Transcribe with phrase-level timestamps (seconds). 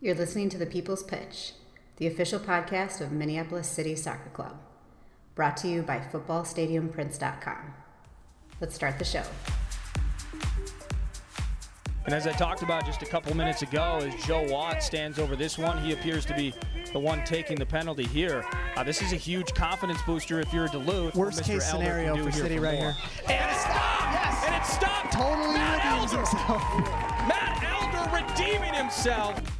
[0.00, 1.52] You're listening to The People's Pitch,
[1.98, 4.58] the official podcast of Minneapolis City Soccer Club,
[5.34, 7.74] brought to you by FootballStadiumPrints.com.
[8.60, 9.22] Let's start the show.
[12.06, 15.36] And as I talked about just a couple minutes ago, as Joe Watt stands over
[15.36, 16.54] this one, he appears to be
[16.94, 18.42] the one taking the penalty here.
[18.76, 21.14] Uh, this is a huge confidence booster if you're Duluth.
[21.14, 22.92] Worst case Elder scenario for here City for right more.
[22.92, 22.96] here.
[23.28, 24.12] And it stopped!
[24.14, 24.44] Yes!
[24.46, 25.12] And it stopped!
[25.12, 26.26] Totally Matt redeems Elder!
[26.26, 26.62] himself.
[27.28, 29.59] Matt Elder redeeming himself.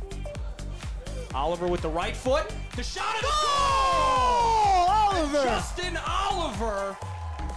[1.34, 2.52] Oliver with the right foot.
[2.76, 5.44] The shot of the Oh, Oliver!
[5.44, 6.96] Justin Oliver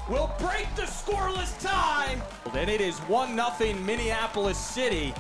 [0.09, 2.21] will break the scoreless tie.
[2.53, 5.13] And it is 1 0 Minneapolis City.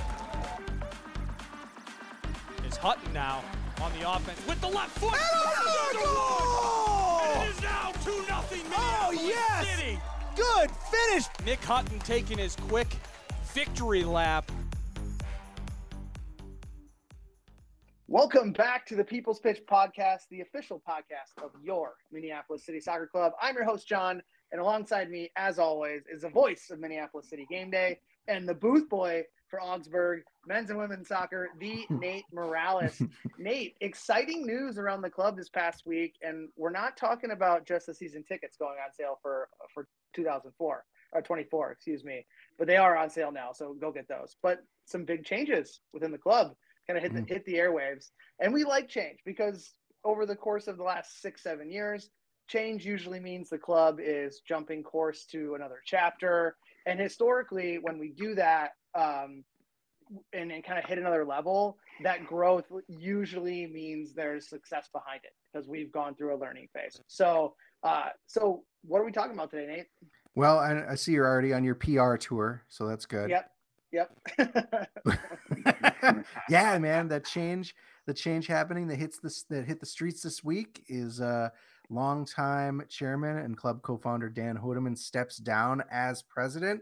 [2.67, 3.41] Is Hutton now
[3.81, 5.13] on the offense with the left foot.
[5.13, 5.57] Another
[5.89, 5.95] Underwood.
[5.95, 7.43] And goal!
[7.43, 9.67] it is now 2 0 Minneapolis Oh, yes!
[9.77, 9.99] City.
[10.35, 11.25] Good finish.
[11.45, 12.87] Nick Hutton taking his quick
[13.53, 14.51] victory lap.
[18.13, 23.07] Welcome back to the People's Pitch Podcast, the official podcast of your Minneapolis City Soccer
[23.07, 23.33] Club.
[23.41, 27.47] I'm your host, John, and alongside me, as always, is the voice of Minneapolis City
[27.49, 33.01] Game Day and the booth boy for Augsburg men's and women's soccer, the Nate Morales.
[33.39, 37.87] Nate, exciting news around the club this past week, and we're not talking about just
[37.87, 42.27] the season tickets going on sale for for 2004 or 24, excuse me,
[42.59, 44.35] but they are on sale now, so go get those.
[44.43, 46.55] But some big changes within the club
[46.87, 48.09] kind of hit the, hit the airwaves.
[48.39, 49.71] And we like change because
[50.03, 52.09] over the course of the last six, seven years,
[52.47, 56.57] change usually means the club is jumping course to another chapter.
[56.85, 59.43] And historically, when we do that um,
[60.33, 65.31] and, and kind of hit another level, that growth usually means there's success behind it
[65.51, 66.99] because we've gone through a learning phase.
[67.07, 69.87] So, uh, so what are we talking about today, Nate?
[70.35, 73.29] Well, I, I see you're already on your PR tour, so that's good.
[73.29, 73.52] Yep.
[73.93, 74.11] Yep.
[76.49, 77.75] yeah, man, that change,
[78.07, 81.49] the change happening that hits this that hit the streets this week is uh
[81.89, 86.81] longtime chairman and club co-founder Dan Hoedeman steps down as president,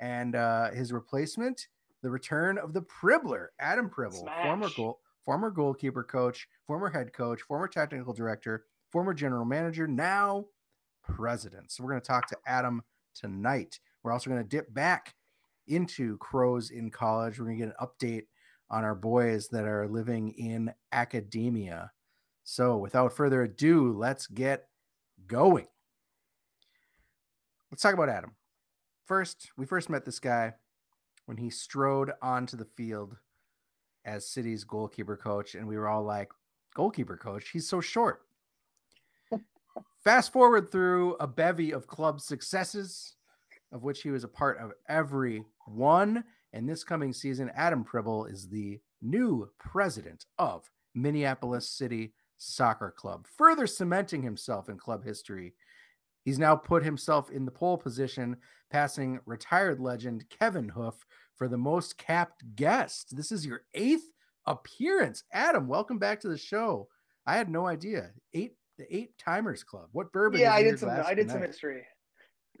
[0.00, 1.66] and uh his replacement,
[2.02, 7.40] the return of the Pribbler, Adam Pribyl, former goal former goalkeeper coach, former head coach,
[7.40, 10.44] former technical director, former general manager, now
[11.02, 11.70] president.
[11.72, 12.82] So we're going to talk to Adam
[13.14, 13.80] tonight.
[14.02, 15.14] We're also going to dip back
[15.70, 17.38] into Crows in college.
[17.38, 18.24] We're going to get an update
[18.70, 21.90] on our boys that are living in academia.
[22.44, 24.68] So without further ado, let's get
[25.26, 25.66] going.
[27.70, 28.32] Let's talk about Adam.
[29.06, 30.54] First, we first met this guy
[31.26, 33.16] when he strode onto the field
[34.04, 36.30] as City's goalkeeper coach, and we were all like,
[36.74, 38.22] goalkeeper coach, he's so short.
[40.04, 43.16] Fast forward through a bevy of club successes,
[43.72, 46.24] of which he was a part of every one.
[46.52, 53.26] And this coming season, Adam Pribyl is the new president of Minneapolis City Soccer Club,
[53.36, 55.54] further cementing himself in club history.
[56.24, 58.36] He's now put himself in the pole position,
[58.70, 61.06] passing retired legend Kevin Hoof
[61.36, 63.16] for the most capped guest.
[63.16, 64.10] This is your eighth
[64.46, 65.22] appearance.
[65.32, 66.88] Adam, welcome back to the show.
[67.26, 68.10] I had no idea.
[68.34, 69.88] Eight the eight timers club.
[69.92, 70.40] What bourbon?
[70.40, 70.88] yeah, I did some.
[70.88, 71.82] I did some history.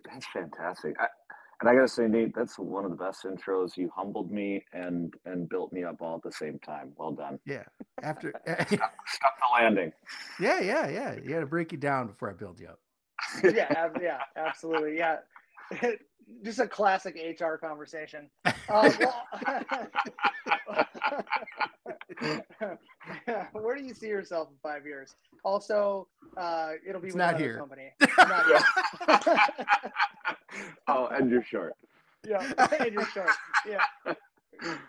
[0.04, 0.96] That's fantastic.
[1.00, 1.06] I,
[1.60, 3.76] and I gotta say, Nate, that's one of the best intros.
[3.76, 6.92] You humbled me and and built me up all at the same time.
[6.96, 7.38] Well done.
[7.44, 7.64] Yeah.
[8.02, 9.92] After Stuck, stuck the landing.
[10.40, 11.16] Yeah, yeah, yeah.
[11.22, 12.80] You had to break you down before I build you up.
[13.44, 14.96] yeah, ab- yeah, absolutely.
[14.96, 15.16] Yeah.
[16.44, 18.30] Just a classic HR conversation.
[18.68, 18.88] Uh,
[23.52, 25.14] where do you see yourself in five years?
[25.44, 27.58] Also, uh, it'll be It's with not here.
[27.58, 27.92] company.
[28.18, 28.60] Not here.
[30.88, 31.74] oh, and you're short.
[32.26, 33.30] yeah, and you're short.
[33.66, 33.84] Yeah,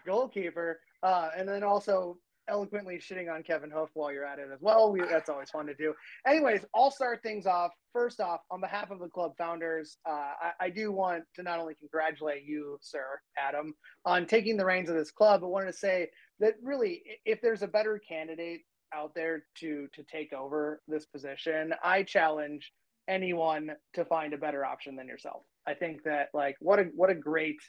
[0.06, 2.18] goalkeeper, uh, and then also
[2.52, 4.92] eloquently shitting on Kevin Hoof while you're at it as well.
[4.92, 5.94] We, that's always fun to do.
[6.28, 7.72] Anyways, I'll start things off.
[7.94, 11.60] First off, on behalf of the club founders, uh, I, I do want to not
[11.60, 13.74] only congratulate you, sir Adam,
[14.06, 16.10] on taking the reins of this club, but wanted to say
[16.40, 18.62] that really, if there's a better candidate
[18.94, 22.72] out there to to take over this position, I challenge
[23.08, 25.44] anyone to find a better option than yourself.
[25.68, 27.60] I think that like what a what a great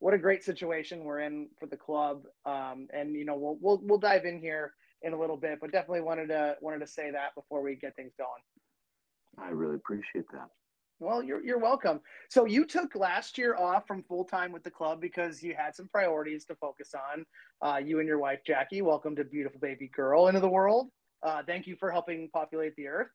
[0.00, 2.24] what a great situation we're in for the club.
[2.44, 5.72] Um, and you know we'll we'll we'll dive in here in a little bit, but
[5.72, 8.42] definitely wanted to wanted to say that before we get things going.
[9.38, 10.48] I really appreciate that.
[10.98, 12.00] Well, you're you're welcome.
[12.28, 15.74] So you took last year off from full time with the club because you had
[15.74, 17.24] some priorities to focus on.
[17.62, 20.88] Uh, you and your wife Jackie, welcome to beautiful baby girl into the world.
[21.22, 23.08] Uh, thank you for helping populate the earth.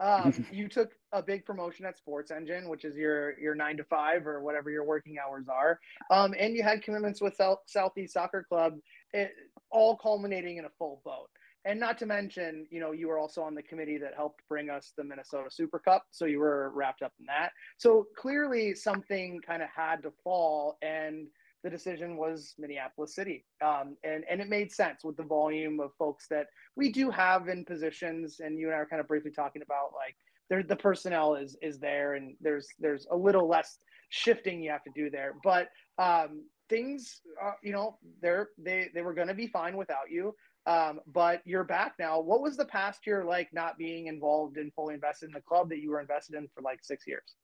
[0.00, 3.84] Um, you took a big promotion at Sports Engine, which is your your nine to
[3.84, 5.78] five or whatever your working hours are,
[6.10, 8.74] um, and you had commitments with South, Southeast Soccer Club.
[9.12, 9.32] It,
[9.72, 11.28] all culminating in a full boat.
[11.64, 14.68] And not to mention, you know, you were also on the committee that helped bring
[14.68, 16.04] us the Minnesota Super Cup.
[16.10, 17.50] So you were wrapped up in that.
[17.78, 20.76] So clearly something kind of had to fall.
[20.82, 21.28] And
[21.62, 23.44] the decision was Minneapolis City.
[23.64, 27.48] Um, and, and it made sense with the volume of folks that we do have
[27.48, 28.40] in positions.
[28.40, 31.78] And you and I are kind of briefly talking about like the personnel is, is
[31.78, 33.78] there and there's, there's a little less
[34.10, 35.34] shifting you have to do there.
[35.42, 35.68] But
[35.98, 40.34] um, things, uh, you know, they're, they, they were going to be fine without you.
[40.66, 42.20] Um, but you're back now.
[42.20, 45.68] What was the past year like not being involved and fully invested in the club
[45.70, 47.34] that you were invested in for like six years?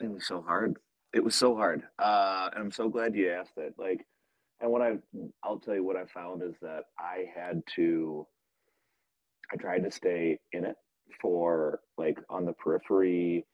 [0.00, 0.76] It was so hard.
[1.12, 1.82] It was so hard.
[1.98, 3.74] Uh, and I'm so glad you asked it.
[3.78, 4.06] Like,
[4.60, 4.98] and what I,
[5.42, 8.26] I'll tell you what I found is that I had to,
[9.52, 10.76] I tried to stay in it
[11.20, 13.44] for like on the periphery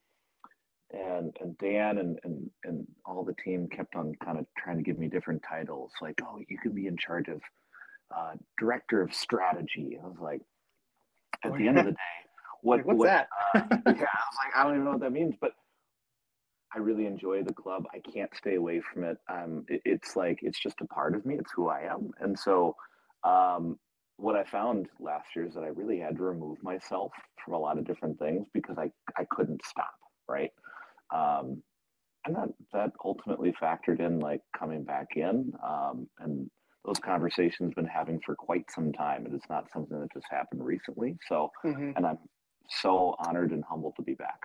[0.93, 4.83] and and Dan and, and and all the team kept on kind of trying to
[4.85, 7.41] give me different titles like oh you can be in charge of
[8.15, 9.99] uh, director of strategy.
[10.03, 10.43] I was like,
[11.45, 11.99] at the end of the day,
[12.63, 13.29] what, like, what's what, that?
[13.55, 15.53] uh, yeah, I was like, I don't even know what that means, but
[16.77, 17.85] I really enjoy the club.
[17.95, 19.19] I can't stay away from it.
[19.29, 21.37] Um, it, it's like it's just a part of me.
[21.37, 22.77] It's who I am, and so
[23.25, 23.79] um,
[24.19, 27.13] what I found last year is that I really had to remove myself
[27.45, 29.95] from a lot of different things because I I couldn't stop.
[30.29, 30.51] Right.
[31.15, 31.63] Um,
[32.27, 36.51] and that that ultimately factored in like coming back in um, and
[36.87, 39.25] those conversations been having for quite some time.
[39.25, 41.17] And It is not something that just happened recently.
[41.29, 41.93] So, mm-hmm.
[41.97, 42.19] and I'm
[42.69, 44.39] so honored and humbled to be back.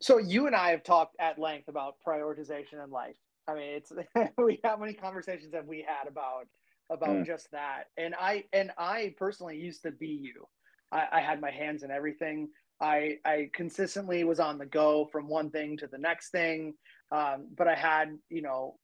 [0.00, 3.16] So you and I have talked at length about prioritization in life.
[3.48, 3.92] I mean, it's
[4.38, 6.46] we how many conversations have we had about
[6.90, 7.26] about mm.
[7.26, 7.84] just that?
[7.96, 10.46] And I and I personally used to be you.
[10.92, 12.48] I, I had my hands in everything.
[12.80, 16.74] I I consistently was on the go from one thing to the next thing,
[17.10, 18.76] um, but I had you know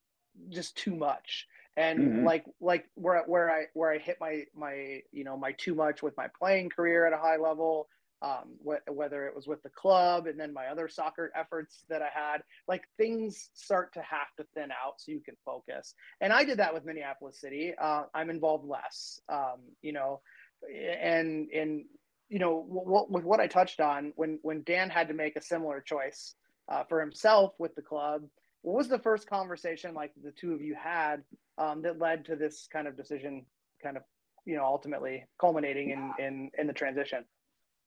[0.49, 1.47] just too much
[1.77, 2.25] and mm-hmm.
[2.25, 6.01] like like where where I where I hit my my you know my too much
[6.01, 7.87] with my playing career at a high level,
[8.25, 12.01] um, wh- whether it was with the club and then my other soccer efforts that
[12.01, 15.93] I had, like things start to have to thin out so you can focus.
[16.21, 17.73] And I did that with Minneapolis City.
[17.79, 20.21] Uh, I'm involved less, um, you know,
[20.67, 21.85] and and
[22.29, 25.41] you know w- with what I touched on when when Dan had to make a
[25.41, 26.33] similar choice
[26.67, 28.23] uh, for himself with the club
[28.65, 31.17] what was the first conversation like the two of you had
[31.59, 33.45] um, that led to this kind of decision
[33.83, 34.01] kind of
[34.43, 37.23] you know ultimately culminating in in in the transition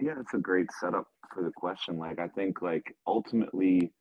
[0.01, 1.99] yeah it's a great setup for the question.
[1.99, 3.93] Like i think like ultimately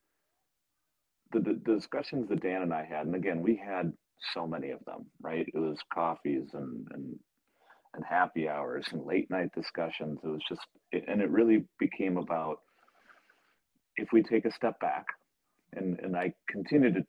[1.34, 3.94] the, the, the discussions that dan and i had and again we had
[4.34, 5.48] so many of them right?
[5.54, 7.20] It was coffees and and
[7.96, 10.20] and happy hours and late night discussions.
[10.24, 10.62] It was just
[10.94, 12.60] and it really became about
[13.98, 15.06] if we take a step back
[15.74, 17.06] and and I continue to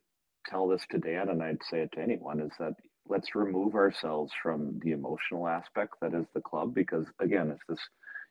[0.49, 2.73] tell this to Dan, and I'd say it to anyone, is that
[3.07, 7.79] let's remove ourselves from the emotional aspect that is the club, because again, if this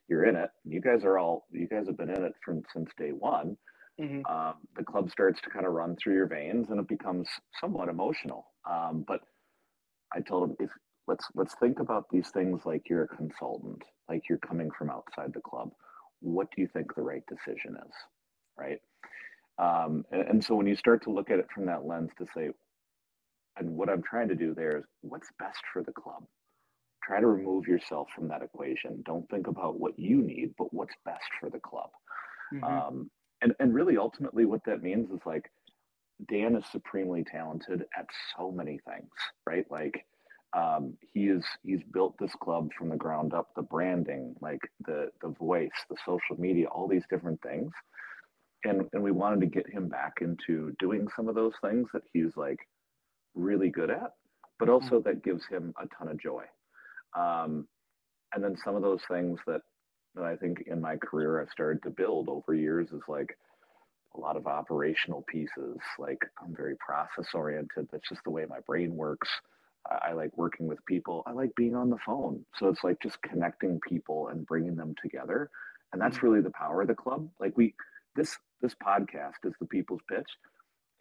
[0.09, 2.89] you're in it, you guys are all you guys have been in it from since
[2.97, 3.57] day one.
[3.99, 4.25] Mm-hmm.
[4.33, 7.27] Um, the club starts to kind of run through your veins, and it becomes
[7.59, 8.47] somewhat emotional.
[8.69, 9.19] Um, but
[10.13, 10.69] I told him if
[11.07, 15.33] let's let's think about these things like you're a consultant, like you're coming from outside
[15.33, 15.71] the club.
[16.21, 17.93] What do you think the right decision is,
[18.57, 18.79] right?
[19.57, 22.25] Um, and, and so when you start to look at it from that lens to
[22.33, 22.49] say,
[23.57, 26.23] and what I'm trying to do there is what's best for the club.
[27.09, 29.01] Try to remove yourself from that equation.
[29.03, 31.89] Don't think about what you need, but what's best for the club.
[32.53, 32.63] Mm-hmm.
[32.63, 35.49] Um, and, and really, ultimately, what that means is like
[36.29, 38.05] Dan is supremely talented at
[38.37, 39.09] so many things,
[39.47, 39.65] right?
[39.71, 40.05] Like
[40.55, 45.09] um, he is he's built this club from the ground up, the branding, like the
[45.23, 47.71] the voice, the social media, all these different things
[48.65, 52.03] and and we wanted to get him back into doing some of those things that
[52.13, 52.59] he's like
[53.35, 54.13] really good at
[54.57, 54.73] but mm-hmm.
[54.73, 56.43] also that gives him a ton of joy
[57.15, 57.67] um,
[58.33, 59.61] and then some of those things that
[60.15, 63.37] that i think in my career i've started to build over years is like
[64.15, 65.77] a lot of operational pieces.
[65.97, 67.87] Like i'm very process oriented.
[67.91, 69.29] That's just the way my brain works.
[69.89, 71.23] I, I like working with people.
[71.25, 72.45] I like being on the phone.
[72.57, 75.49] So it's like just connecting people and bringing them together.
[75.93, 76.27] And that's mm-hmm.
[76.27, 77.29] really the power of the club.
[77.39, 77.73] Like we
[78.15, 80.29] this this podcast is the people's pitch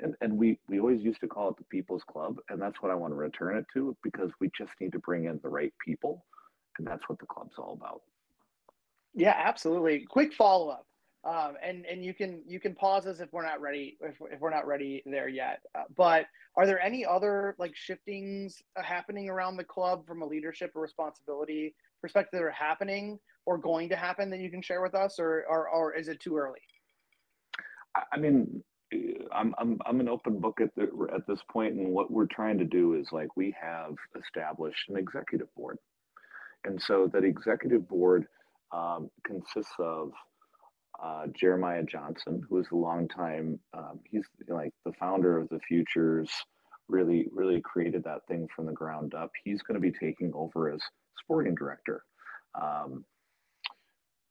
[0.01, 2.91] and and we we always used to call it the people's club and that's what
[2.91, 5.73] i want to return it to because we just need to bring in the right
[5.85, 6.25] people
[6.79, 8.03] and that's what the club's all about.
[9.15, 10.07] Yeah absolutely.
[10.09, 10.87] Quick follow-up.
[11.25, 14.41] Um, and and you can you can pause us if we're not ready if, if
[14.41, 15.61] we're not ready there yet.
[15.75, 16.27] Uh, but
[16.57, 20.83] are there any other like shiftings uh, happening around the club from a leadership or
[20.83, 25.19] responsibility perspective that are happening or going to happen that you can share with us
[25.19, 26.61] or or, or is it too early?
[28.13, 28.63] I mean,
[29.33, 32.59] I'm I'm I'm an open book at the at this point, and what we're trying
[32.59, 35.79] to do is like we have established an executive board,
[36.65, 38.27] and so that executive board
[38.73, 40.13] um, consists of
[41.03, 43.61] uh, Jeremiah Johnson, who is a long time.
[43.75, 46.31] Um, he's like the founder of the Futures.
[46.89, 49.31] Really, really created that thing from the ground up.
[49.45, 50.81] He's going to be taking over as
[51.23, 52.03] sporting director.
[52.61, 53.05] Um,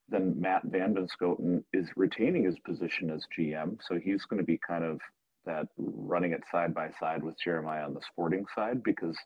[0.09, 3.77] then Matt Van Bunschoten is retaining his position as GM.
[3.87, 4.99] So he's going to be kind of
[5.45, 9.17] that running it side by side with Jeremiah on the sporting side because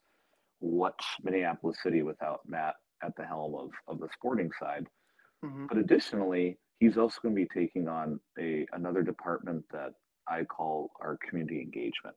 [0.59, 4.87] what's Minneapolis City without Matt at the helm of, of the sporting side?
[5.43, 5.65] Mm-hmm.
[5.67, 9.93] But additionally, he's also going to be taking on a another department that
[10.27, 12.15] I call our community engagement.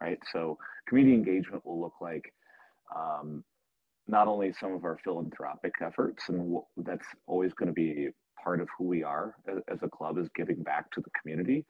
[0.00, 0.18] Right.
[0.32, 0.58] So
[0.88, 2.32] community engagement will look like
[2.94, 3.44] um,
[4.06, 8.08] not only some of our philanthropic efforts, and that's always going to be
[8.42, 9.34] part of who we are
[9.68, 11.64] as a club is giving back to the community,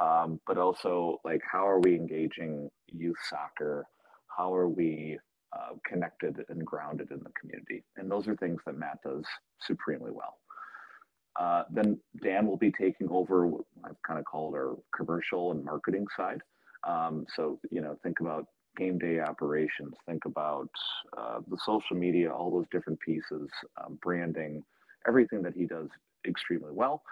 [0.00, 3.86] um, but also like how are we engaging youth soccer?
[4.36, 5.18] How are we
[5.52, 7.84] uh, connected and grounded in the community?
[7.96, 9.24] And those are things that Matt does
[9.60, 10.38] supremely well.
[11.38, 15.64] Uh, then Dan will be taking over what I've kind of called our commercial and
[15.64, 16.40] marketing side.
[16.86, 20.70] Um, so, you know, think about game day operations, think about
[21.16, 23.48] uh, the social media, all those different pieces,
[23.82, 24.62] um, branding,
[25.06, 25.88] everything that he does
[26.26, 27.02] extremely well.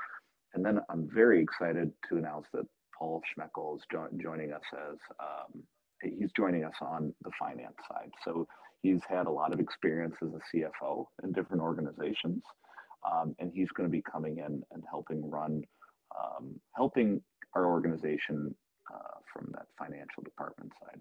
[0.54, 2.66] And then I'm very excited to announce that
[2.98, 5.62] Paul Schmeckel is jo- joining us as um,
[6.02, 8.10] he's joining us on the finance side.
[8.24, 8.46] So
[8.82, 12.42] he's had a lot of experience as a CFO in different organizations,
[13.10, 15.62] um, and he's going to be coming in and helping run,
[16.18, 17.22] um, helping
[17.54, 18.54] our organization
[18.92, 21.00] uh, from that financial department side.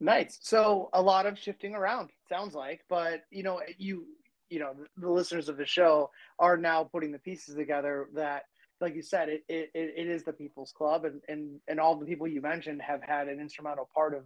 [0.00, 0.38] Nice.
[0.42, 4.06] So a lot of shifting around sounds like, but you know, you
[4.50, 8.44] you know, the listeners of the show are now putting the pieces together that
[8.80, 12.04] like you said, it, it, it is the people's club and, and, and all the
[12.06, 14.24] people you mentioned have had an instrumental part of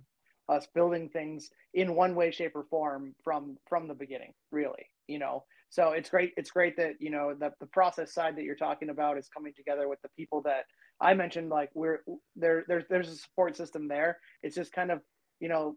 [0.49, 5.19] us building things in one way, shape or form from, from the beginning, really, you
[5.19, 5.45] know?
[5.69, 6.33] So it's great.
[6.37, 9.53] It's great that, you know, that the process side that you're talking about is coming
[9.57, 10.65] together with the people that
[11.01, 12.01] I mentioned, like we're
[12.35, 14.19] there, there's, there's a support system there.
[14.43, 15.01] It's just kind of
[15.41, 15.77] you know,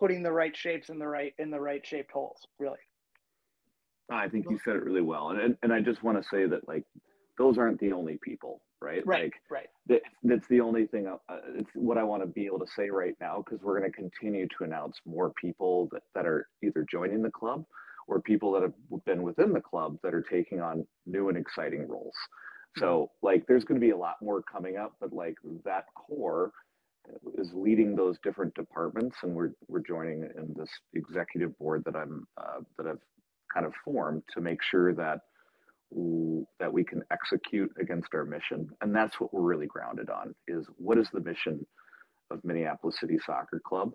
[0.00, 2.40] putting the right shapes in the right in the right shaped holes.
[2.58, 2.78] Really.
[4.10, 6.46] I think you said it really well, and and and I just want to say
[6.46, 6.84] that like
[7.38, 9.06] those aren't the only people, right?
[9.06, 9.24] Right.
[9.24, 9.66] Like, right.
[9.88, 11.06] That, that's the only thing.
[11.06, 13.90] Uh, it's what I want to be able to say right now because we're going
[13.90, 17.64] to continue to announce more people that, that are either joining the club
[18.08, 18.72] or people that have
[19.04, 22.14] been within the club that are taking on new and exciting roles.
[22.78, 26.52] So like there's going to be a lot more coming up, but like that core
[27.38, 32.26] is leading those different departments, and we're we're joining in this executive board that I'm
[32.38, 33.02] uh, that I've
[33.52, 35.20] kind of formed to make sure that
[36.58, 40.66] that we can execute against our mission, and that's what we're really grounded on: is
[40.78, 41.64] what is the mission
[42.30, 43.92] of Minneapolis City Soccer Club,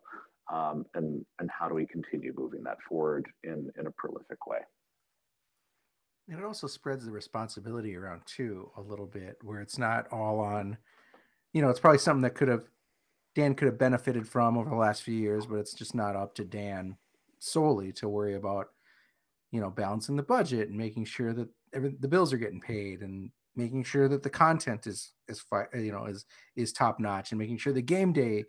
[0.51, 4.59] um, and and how do we continue moving that forward in in a prolific way.
[6.29, 10.39] And it also spreads the responsibility around too a little bit, where it's not all
[10.39, 10.77] on,
[11.51, 12.63] you know, it's probably something that could have
[13.35, 16.35] Dan could have benefited from over the last few years, but it's just not up
[16.35, 16.97] to Dan
[17.39, 18.67] solely to worry about,
[19.51, 23.01] you know, balancing the budget and making sure that every, the bills are getting paid
[23.01, 27.39] and making sure that the content is is you know is is top notch and
[27.39, 28.45] making sure the game day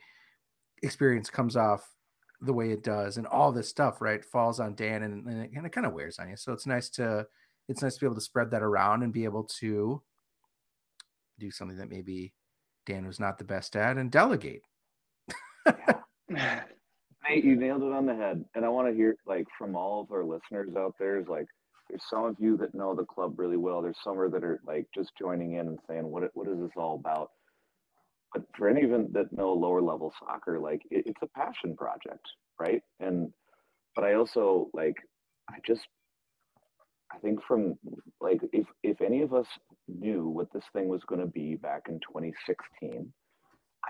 [0.82, 1.88] experience comes off
[2.40, 5.50] the way it does and all this stuff right falls on Dan and, and it,
[5.54, 6.36] and it kind of wears on you.
[6.36, 7.26] So it's nice to
[7.68, 10.02] it's nice to be able to spread that around and be able to
[11.38, 12.32] do something that maybe
[12.86, 14.62] Dan was not the best at and delegate
[17.28, 18.44] Nate, you nailed it on the head.
[18.54, 21.46] And I want to hear like from all of our listeners out there is like
[21.88, 23.82] there's some of you that know the club really well.
[23.82, 26.96] There's some that are like just joining in and saying, what what is this all
[26.96, 27.30] about?
[28.32, 31.76] But for any of them that know lower level soccer, like it, it's a passion
[31.76, 32.26] project,
[32.58, 32.82] right?
[33.00, 33.32] And
[33.94, 34.96] but I also like
[35.50, 35.86] I just
[37.12, 37.78] I think from
[38.20, 39.46] like if if any of us
[39.88, 43.12] knew what this thing was going to be back in 2016,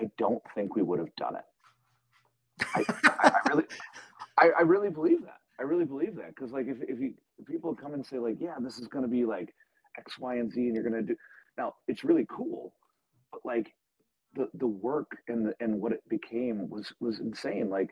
[0.00, 1.44] I don't think we would have done it.
[2.74, 3.64] I, I, really,
[4.38, 5.38] I, I, really believe that.
[5.58, 8.36] I really believe that because, like, if if, you, if people come and say like,
[8.40, 9.54] yeah, this is going to be like
[9.98, 11.16] X, Y, and Z, and you're going to do
[11.58, 12.74] now, it's really cool,
[13.30, 13.72] but like
[14.34, 17.68] the the work and the, and what it became was was insane.
[17.70, 17.90] Like,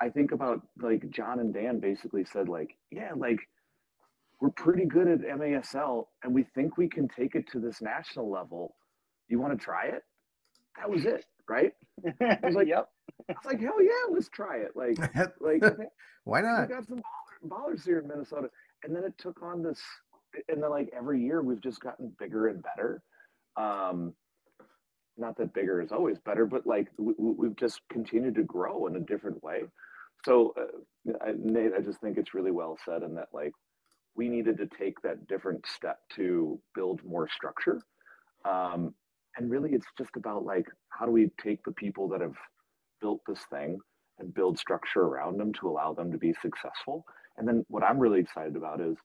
[0.00, 3.38] I think about like John and Dan basically said like, yeah, like
[4.40, 8.30] we're pretty good at MASL, and we think we can take it to this national
[8.30, 8.74] level.
[9.28, 10.02] You want to try it?
[10.78, 11.72] That was it, right?
[12.20, 12.88] I was like, yep.
[13.28, 14.72] I was like, hell yeah, let's try it.
[14.74, 14.98] Like,
[15.40, 15.62] like
[16.24, 16.68] why not?
[16.68, 17.02] We got some
[17.46, 18.48] ballers here in Minnesota,
[18.84, 19.80] and then it took on this,
[20.48, 23.02] and then like every year we've just gotten bigger and better.
[23.56, 24.14] Um,
[25.16, 28.96] not that bigger is always better, but like we, we've just continued to grow in
[28.96, 29.62] a different way.
[30.24, 33.52] So, uh, I, Nate, I just think it's really well said, and that like
[34.16, 37.80] we needed to take that different step to build more structure.
[38.44, 38.94] Um,
[39.36, 42.34] and really, it's just about like how do we take the people that have
[43.00, 43.78] built this thing
[44.18, 47.04] and build structure around them to allow them to be successful.
[47.36, 48.96] And then what I'm really excited about is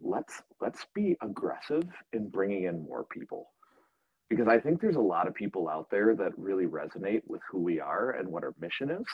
[0.00, 3.48] let's let's be aggressive in bringing in more people
[4.28, 7.60] because I think there's a lot of people out there that really resonate with who
[7.62, 9.06] we are and what our mission is.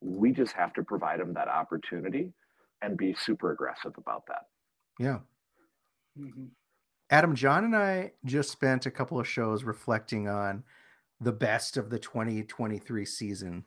[0.00, 2.32] We just have to provide them that opportunity
[2.80, 4.46] and be super aggressive about that.
[4.98, 5.18] Yeah.
[6.18, 6.46] Mm-hmm.
[7.10, 10.64] Adam, John, and I just spent a couple of shows reflecting on
[11.22, 13.64] the best of the 2023 season.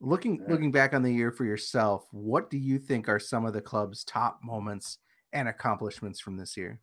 [0.00, 3.52] Looking looking back on the year for yourself, what do you think are some of
[3.52, 4.98] the club's top moments
[5.32, 6.80] and accomplishments from this year?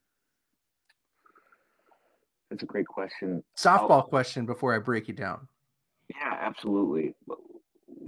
[2.50, 3.44] That's a great question.
[3.58, 5.48] Softball I'll, question before I break you down.
[6.10, 7.14] Yeah, absolutely.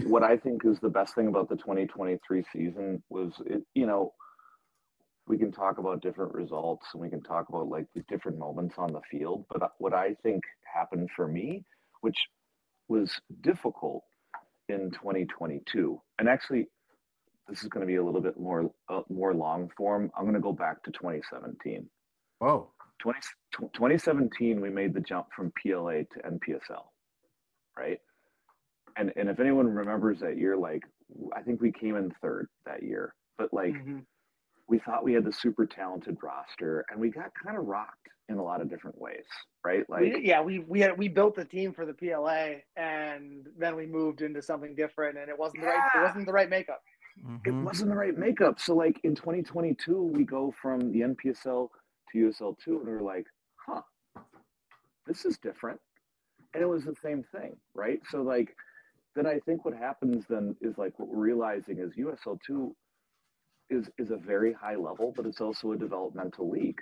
[0.04, 4.14] What I think is the best thing about the 2023 season was it, you know,
[5.28, 8.76] we can talk about different results and we can talk about like the different moments
[8.78, 11.64] on the field, but what I think happened for me,
[12.02, 12.18] which
[12.88, 14.04] was difficult
[14.70, 16.68] in 2022, and actually
[17.48, 20.12] this is going to be a little bit more uh, more long form.
[20.18, 21.90] I'm going to go back to 2017.
[22.40, 22.70] Whoa.
[23.00, 23.20] 20,
[23.74, 26.86] 2017, we made the jump from PLA to NPSL,
[27.78, 28.00] right?
[28.96, 30.84] And and if anyone remembers that year, like
[31.36, 34.00] I think we came in third that year, but like mm-hmm.
[34.72, 38.38] We thought we had the super talented roster, and we got kind of rocked in
[38.38, 39.26] a lot of different ways,
[39.66, 39.88] right?
[39.90, 43.76] Like we, yeah, we we had we built the team for the PLA, and then
[43.76, 45.72] we moved into something different, and it wasn't yeah.
[45.72, 46.82] the right it wasn't the right makeup.
[47.24, 47.50] Mm-hmm.
[47.50, 48.62] It wasn't the right makeup.
[48.62, 51.68] So like in 2022, we go from the NPSL
[52.14, 53.82] to USL two, and we're like, huh,
[55.06, 55.82] this is different.
[56.54, 58.00] And it was the same thing, right?
[58.10, 58.56] So like
[59.18, 62.74] then I think what happens then is like what we're realizing is USL two
[63.72, 66.80] is is a very high level, but it's also a developmental league,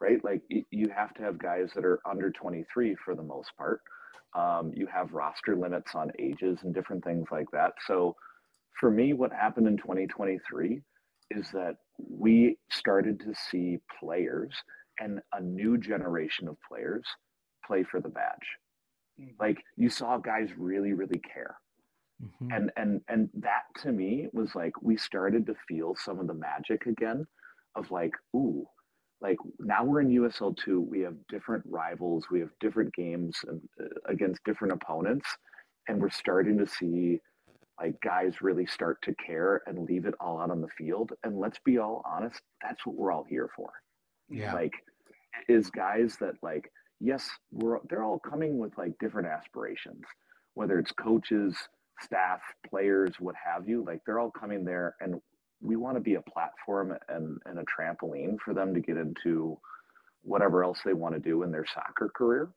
[0.00, 0.22] right?
[0.24, 3.80] Like you have to have guys that are under 23 for the most part.
[4.34, 7.74] Um, you have roster limits on ages and different things like that.
[7.86, 8.16] So
[8.78, 10.82] for me, what happened in 2023
[11.30, 14.52] is that we started to see players
[14.98, 17.04] and a new generation of players
[17.66, 18.48] play for the badge.
[19.20, 19.30] Mm-hmm.
[19.38, 21.56] Like you saw guys really, really care.
[22.24, 22.52] Mm-hmm.
[22.52, 26.34] And and and that to me was like we started to feel some of the
[26.34, 27.26] magic again
[27.76, 28.66] of like, ooh,
[29.20, 30.80] like now we're in USL two.
[30.80, 32.26] We have different rivals.
[32.30, 35.28] We have different games and, uh, against different opponents,
[35.88, 37.20] and we're starting to see
[37.80, 41.12] like guys really start to care and leave it all out on the field.
[41.24, 43.70] And let's be all honest, that's what we're all here for.
[44.30, 44.54] Yeah.
[44.54, 44.72] Like
[45.48, 50.02] is guys that like, yes, we're they're all coming with like different aspirations,
[50.54, 51.56] whether it's coaches,
[52.02, 55.20] staff, players, what have you, like they're all coming there and
[55.62, 59.58] we want to be a platform and, and a trampoline for them to get into
[60.22, 62.50] whatever else they want to do in their soccer career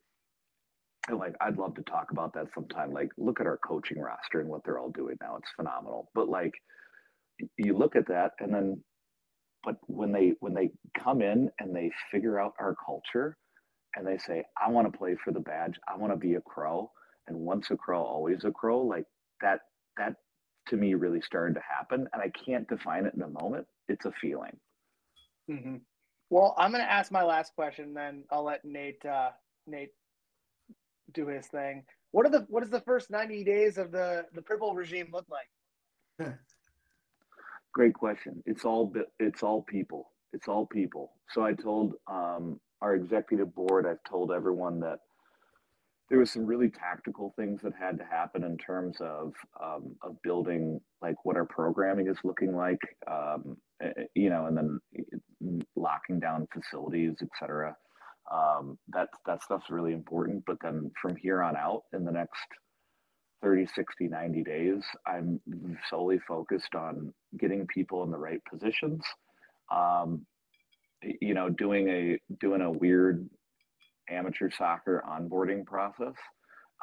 [1.08, 2.92] and like I'd love to talk about that sometime.
[2.92, 5.38] Like, look at our coaching roster and what they're all doing now.
[5.38, 6.10] It's phenomenal.
[6.14, 6.54] But like,
[7.58, 8.84] you look at that, and then,
[9.64, 13.38] but when they when they come in and they figure out our culture,
[13.96, 15.80] and they say, "I want to play for the badge.
[15.88, 16.92] I want to be a crow,"
[17.28, 18.82] and once a crow, always a crow.
[18.82, 19.06] Like
[19.42, 19.62] that.
[19.98, 20.16] That
[20.70, 23.66] to me really started to happen, and I can't define it in a moment.
[23.88, 24.58] It's a feeling.
[25.50, 25.78] Mm-hmm.
[26.30, 29.30] Well, I'm going to ask my last question, then I'll let Nate uh,
[29.66, 29.94] Nate
[31.14, 31.84] do his thing.
[32.12, 35.26] What are the what does the first 90 days of the the purple regime look
[35.30, 36.30] like?
[37.74, 38.42] Great question.
[38.46, 40.12] It's all it's all people.
[40.34, 41.12] It's all people.
[41.30, 43.86] So I told um, our executive board.
[43.86, 45.00] I've told everyone that
[46.10, 50.16] there was some really tactical things that had to happen in terms of um, of
[50.24, 52.80] building like what our programming is looking like,
[53.12, 57.76] um, eh, eh, you know, and then locking down facilities, et cetera.
[58.32, 62.36] Um, that that stuff's really important but then from here on out in the next
[63.42, 65.40] 30 60 90 days i'm
[65.90, 69.02] solely focused on getting people in the right positions
[69.72, 70.26] um,
[71.22, 73.30] you know doing a doing a weird
[74.10, 76.16] amateur soccer onboarding process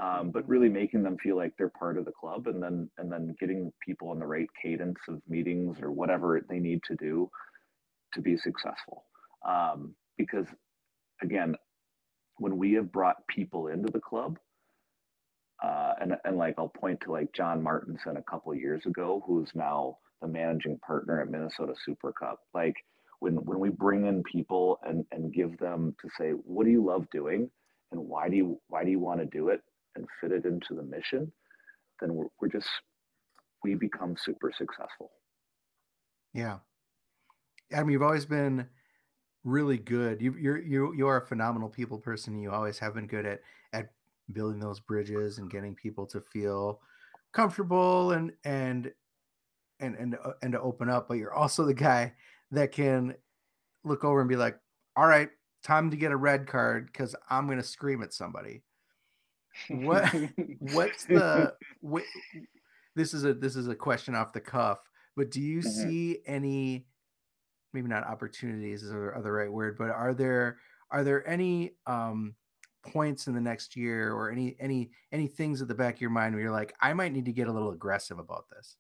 [0.03, 3.13] um, but really making them feel like they're part of the club and then and
[3.13, 7.31] then getting people in the right cadence of meetings or whatever they need to do
[8.15, 9.05] to be successful
[9.49, 10.47] um, because
[11.23, 11.57] again,
[12.39, 14.39] when we have brought people into the club,
[15.65, 19.51] uh, and and like I'll point to like John Martinson a couple years ago, who's
[19.55, 22.41] now the managing partner at Minnesota Super Cup.
[22.55, 22.77] Like
[23.25, 26.85] when when we bring in people and and give them to say, what do you
[26.85, 27.51] love doing,
[27.91, 29.63] and why do you why do you want to do it,
[29.97, 31.33] and fit it into the mission,
[32.01, 32.69] then we're, we're just
[33.63, 35.11] we become super successful.
[36.35, 36.59] Yeah.
[37.73, 38.69] Adam, you've always been
[39.43, 40.21] really good.
[40.21, 42.39] You you're you you are a phenomenal people person.
[42.39, 43.41] You always have been good at
[43.73, 43.87] at
[44.33, 46.81] building those bridges and getting people to feel
[47.33, 48.93] comfortable and and
[49.81, 51.09] and and uh, and to open up.
[51.09, 52.13] But you're also the guy
[52.51, 53.15] that can
[53.85, 54.57] look over and be like,
[54.97, 55.31] "All right,
[55.63, 58.63] time to get a red card because I'm going to scream at somebody."
[59.69, 60.13] What
[60.59, 62.03] what's the what,
[62.97, 64.79] this is a this is a question off the cuff,
[65.17, 65.91] but do you mm-hmm.
[65.91, 66.87] see any
[67.73, 70.59] maybe not opportunities is the, the right word, but are there
[70.91, 72.35] are there any um
[72.83, 76.11] points in the next year or any any any things at the back of your
[76.11, 78.77] mind where you're like, I might need to get a little aggressive about this?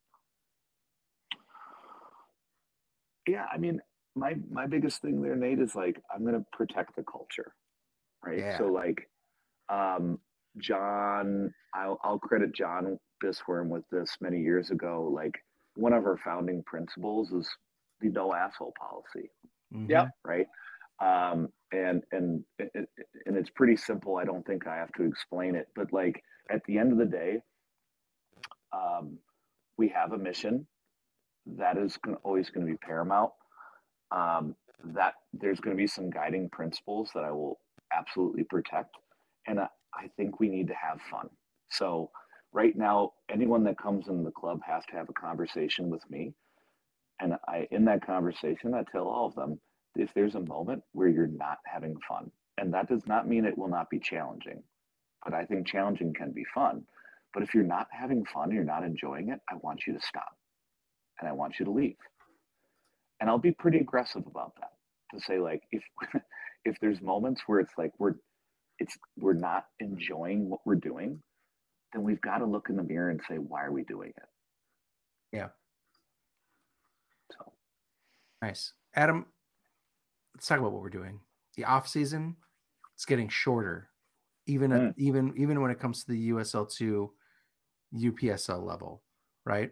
[3.26, 3.80] Yeah, I mean,
[4.14, 7.52] my my biggest thing there, Nate, is like I'm gonna protect the culture,
[8.24, 8.38] right?
[8.38, 8.58] Yeah.
[8.58, 9.08] So like,
[9.68, 10.18] um,
[10.58, 15.10] John, I'll I'll credit John Bisworm with this many years ago.
[15.12, 15.34] Like
[15.76, 17.48] one of our founding principles is
[18.00, 19.30] the no asshole policy.
[19.74, 19.90] Mm-hmm.
[19.90, 20.08] Yeah.
[20.24, 20.46] Right.
[21.02, 24.16] Um, and and and it's pretty simple.
[24.16, 27.04] I don't think I have to explain it, but like at the end of the
[27.06, 27.40] day,
[28.72, 29.18] um,
[29.76, 30.66] we have a mission
[31.46, 33.30] that is always going to be paramount.
[34.10, 34.54] Um,
[34.92, 37.58] that there's going to be some guiding principles that I will
[37.92, 38.94] absolutely protect,
[39.46, 41.28] and I, I think we need to have fun.
[41.70, 42.10] So
[42.52, 46.34] right now, anyone that comes in the club has to have a conversation with me.
[47.20, 49.60] And I, in that conversation, I tell all of them
[49.94, 53.56] if there's a moment where you're not having fun, and that does not mean it
[53.56, 54.62] will not be challenging,
[55.24, 56.84] but I think challenging can be fun.
[57.32, 60.36] But if you're not having fun, you're not enjoying it, I want you to stop
[61.20, 61.96] and I want you to leave.
[63.20, 64.72] And I'll be pretty aggressive about that
[65.14, 65.82] to say, like, if
[66.64, 68.14] if there's moments where it's like we're
[68.78, 71.22] it's we're not enjoying what we're doing,
[71.92, 74.28] then we've got to look in the mirror and say, why are we doing it?
[75.32, 75.48] Yeah.
[77.32, 77.52] So
[78.42, 78.72] nice.
[78.94, 79.26] Adam,
[80.34, 81.20] let's talk about what we're doing.
[81.56, 82.36] The off season,
[82.94, 83.90] it's getting shorter,
[84.46, 84.88] even mm.
[84.88, 87.12] at, even even when it comes to the USL two
[87.94, 89.02] UPSL level,
[89.44, 89.70] right?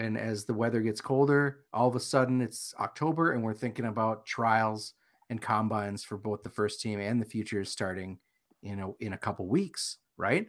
[0.00, 3.84] And as the weather gets colder, all of a sudden it's October, and we're thinking
[3.84, 4.94] about trials
[5.28, 8.18] and combines for both the first team and the futures starting,
[8.62, 10.48] you know, in a couple weeks, right?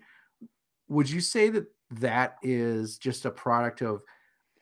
[0.92, 4.02] would you say that that is just a product of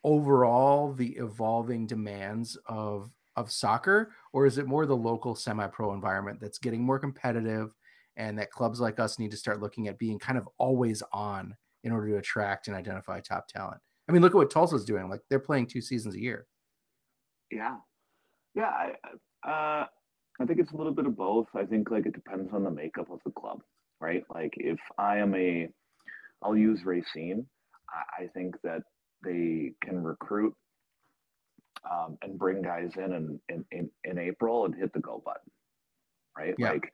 [0.04, 6.40] overall the evolving demands of of soccer or is it more the local semi-pro environment
[6.40, 7.76] that's getting more competitive
[8.16, 11.56] and that clubs like us need to start looking at being kind of always on
[11.84, 15.10] in order to attract and identify top talent i mean look at what tulsa's doing
[15.10, 16.48] like they're playing two seasons a year
[17.52, 17.78] yeah
[18.56, 18.72] yeah
[19.46, 19.86] i uh,
[20.42, 22.72] i think it's a little bit of both i think like it depends on the
[22.72, 23.62] makeup of the club
[24.02, 25.70] right like if i am a
[26.44, 27.46] I'll use Racine.
[27.90, 28.84] I, I think that
[29.24, 30.56] they can recruit
[31.90, 35.52] um, and bring guys in in, in in, April and hit the go button,
[36.38, 36.56] right?
[36.58, 36.72] Yeah.
[36.72, 36.92] Like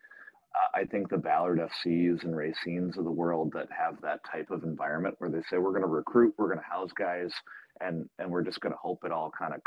[0.74, 4.64] I think the Ballard FCs and Racines of the world that have that type of
[4.64, 7.32] environment where they say we're going to recruit, we're going to house guys,
[7.82, 9.62] and and we're just going to hope it all kind of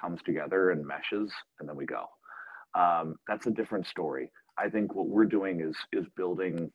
[0.00, 2.06] comes together and meshes, and then we go.
[2.74, 4.30] Um, that's a different story.
[4.58, 6.70] I think what we're doing is is building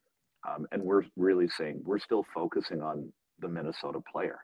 [0.47, 4.39] um, and we're really saying we're still focusing on the Minnesota player.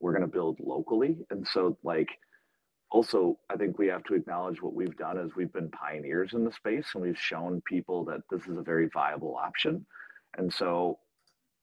[0.00, 1.18] We're going to build locally.
[1.30, 2.08] And so, like,
[2.94, 6.44] also, I think we have to acknowledge what we've done is we've been pioneers in
[6.44, 9.84] the space and we've shown people that this is a very viable option.
[10.38, 11.00] And so,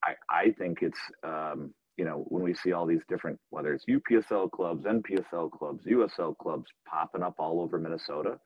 [0.04, 3.86] I, I think it's, um, you know, when we see all these different, whether it's
[3.86, 8.38] UPSL clubs, NPSL clubs, USL clubs popping up all over Minnesota,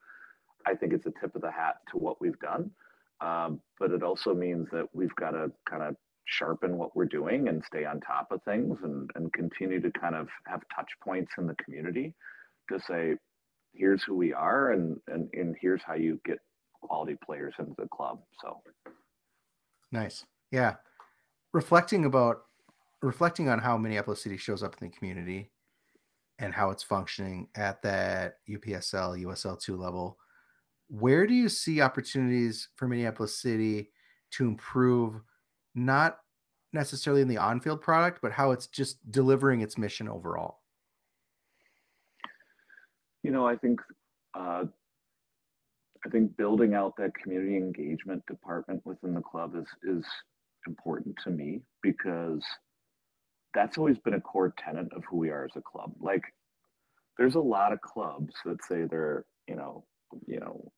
[0.65, 2.71] I think it's a tip of the hat to what we've done.
[3.19, 7.49] Um, but it also means that we've got to kind of sharpen what we're doing
[7.49, 11.33] and stay on top of things and, and continue to kind of have touch points
[11.37, 12.13] in the community
[12.69, 13.15] to say,
[13.73, 16.39] here's who we are and, and, and here's how you get
[16.81, 18.19] quality players into the club.
[18.41, 18.61] So
[19.91, 20.25] nice.
[20.51, 20.75] Yeah.
[21.53, 22.41] Reflecting about
[23.01, 25.51] reflecting on how Minneapolis City shows up in the community
[26.39, 30.17] and how it's functioning at that UPSL, USL2 level
[30.89, 33.91] where do you see opportunities for Minneapolis City
[34.31, 35.21] to improve,
[35.75, 36.19] not
[36.73, 40.59] necessarily in the on field product, but how it's just delivering its mission overall?
[43.27, 43.81] You know, I think
[44.35, 44.63] uh,
[46.05, 50.05] I think building out that community engagement department within the club is is
[50.65, 52.41] important to me because
[53.53, 55.91] that's always been a core tenet of who we are as a club.
[55.99, 56.23] Like,
[57.17, 59.83] there's a lot of clubs that say they're you know
[60.25, 60.71] you know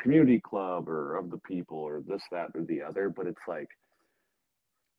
[0.00, 3.68] community club or of the people or this that or the other but it's like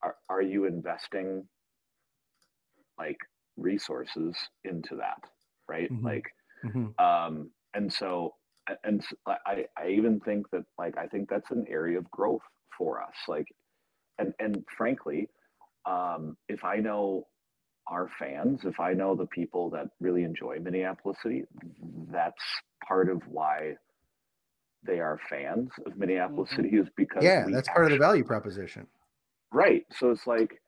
[0.04, 1.44] are, are you investing
[3.00, 3.18] like
[3.58, 5.24] resources into that
[5.68, 6.04] right Mhm.
[6.04, 6.26] like
[6.64, 6.96] Mhm.
[7.00, 8.36] um and so
[8.84, 12.42] and I, I even think that like i think that's an area of growth
[12.78, 13.48] for us like
[14.20, 15.30] and and frankly
[15.86, 17.28] um if i know
[17.88, 21.46] our fans if i know the people that really enjoy minneapolis city
[22.12, 22.44] that's
[22.88, 23.76] part of why
[24.84, 26.56] they are fans of minneapolis Mhm.
[26.56, 28.88] city is because Yeah, that's part of the value proposition.
[29.52, 29.86] Right.
[29.92, 30.62] So it's like,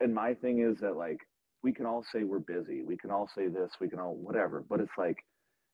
[0.00, 1.20] and my thing is that like
[1.66, 4.64] we can all say we're busy, we can all say this, we can all whatever,
[4.70, 5.18] but it's like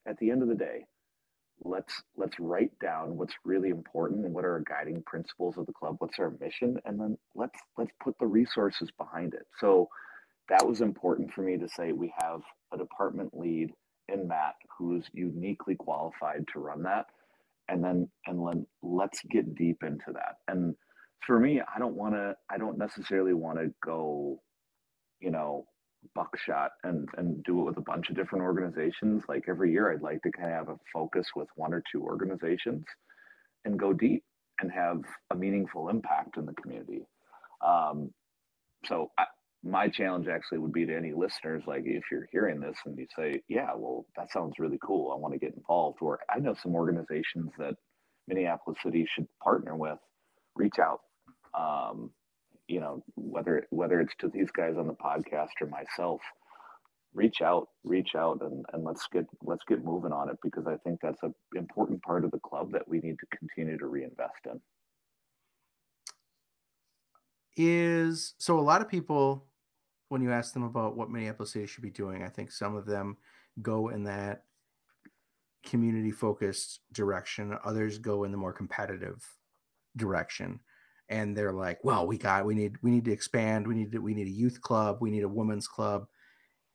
[0.07, 0.85] at the end of the day,
[1.63, 5.73] let's let's write down what's really important and what are our guiding principles of the
[5.73, 9.45] club, what's our mission, and then let's let's put the resources behind it.
[9.59, 9.87] So
[10.49, 12.41] that was important for me to say we have
[12.73, 13.69] a department lead
[14.09, 17.05] in Matt who's uniquely qualified to run that
[17.69, 20.75] and then and then let's get deep into that and
[21.25, 24.41] for me i don't want to i don't necessarily want to go
[25.21, 25.65] you know
[26.15, 29.23] buckshot and and do it with a bunch of different organizations.
[29.27, 32.01] Like every year i'd like to kind of have a focus with one or two
[32.01, 32.85] organizations
[33.65, 34.23] and go deep
[34.59, 37.05] and have a meaningful impact in the community.
[37.65, 38.11] Um,
[38.85, 39.25] so I,
[39.63, 43.07] my challenge actually would be to any listeners like if you're hearing this and you
[43.17, 45.11] say yeah well that sounds really cool.
[45.11, 47.75] I want to get involved or i know some organizations that
[48.27, 49.99] minneapolis city should partner with
[50.55, 51.01] reach out.
[51.57, 52.11] Um,
[52.67, 56.21] you know whether whether it's to these guys on the podcast or myself
[57.13, 60.75] reach out reach out and, and let's get let's get moving on it because i
[60.77, 64.45] think that's an important part of the club that we need to continue to reinvest
[64.45, 64.59] in
[67.55, 69.45] is so a lot of people
[70.13, 72.85] when you ask them about what Minneapolis City should be doing, I think some of
[72.85, 73.17] them
[73.63, 74.43] go in that
[75.65, 79.25] community focused direction, others go in the more competitive
[79.97, 80.59] direction.
[81.13, 83.99] And they're like, well, we got we need we need to expand, we need to
[83.99, 86.07] we need a youth club, we need a women's club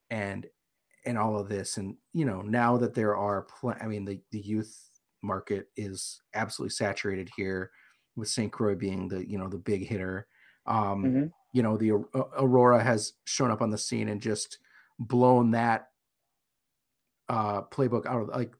[0.09, 0.47] and
[1.05, 4.21] and all of this and you know, now that there are pl- I mean the
[4.31, 4.73] the youth
[5.21, 7.71] market is absolutely saturated here
[8.15, 8.51] with St.
[8.51, 10.27] Croix being the you know the big hitter
[10.65, 11.31] um, Mhm.
[11.51, 14.59] You know, the uh, Aurora has shown up on the scene and just
[14.99, 15.89] blown that
[17.27, 18.53] uh, playbook out of like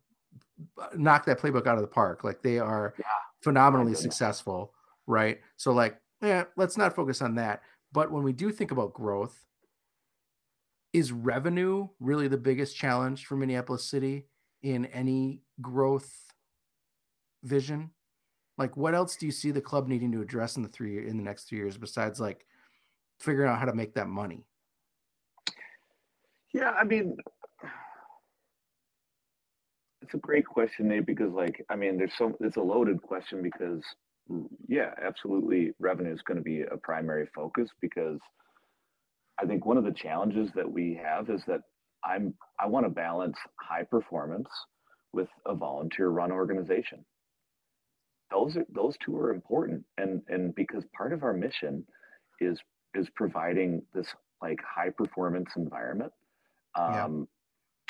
[0.96, 2.24] knocked that playbook out of the park.
[2.24, 3.06] Like they are Yeah.
[3.44, 4.74] phenomenally successful,
[5.10, 5.40] right?
[5.58, 7.62] So like, yeah, let's not focus on that.
[7.92, 9.46] But when we do think about growth,
[10.94, 14.28] is revenue really the biggest challenge for Minneapolis City
[14.62, 16.12] in any growth
[17.44, 17.92] vision?
[18.58, 21.18] Like, what else do you see the club needing to address in the three in
[21.18, 22.46] the next three years besides like
[23.20, 24.46] figuring out how to make that money?
[26.54, 27.16] Yeah, I mean,
[30.02, 33.42] it's a great question, Nate, because like, I mean, there's so it's a loaded question
[33.42, 33.84] because
[34.68, 38.20] yeah, absolutely revenue is going to be a primary focus because
[39.42, 41.62] I think one of the challenges that we have is that
[42.04, 44.50] I'm I want to balance high performance
[45.14, 47.04] with a volunteer run organization.
[48.32, 51.86] Those are those two are important and and because part of our mission
[52.40, 52.60] is
[52.96, 54.08] is providing this
[54.42, 56.12] like high performance environment
[56.78, 57.06] Yeah.
[57.06, 57.28] um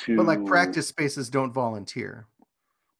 [0.06, 2.28] to But like practice spaces don't volunteer.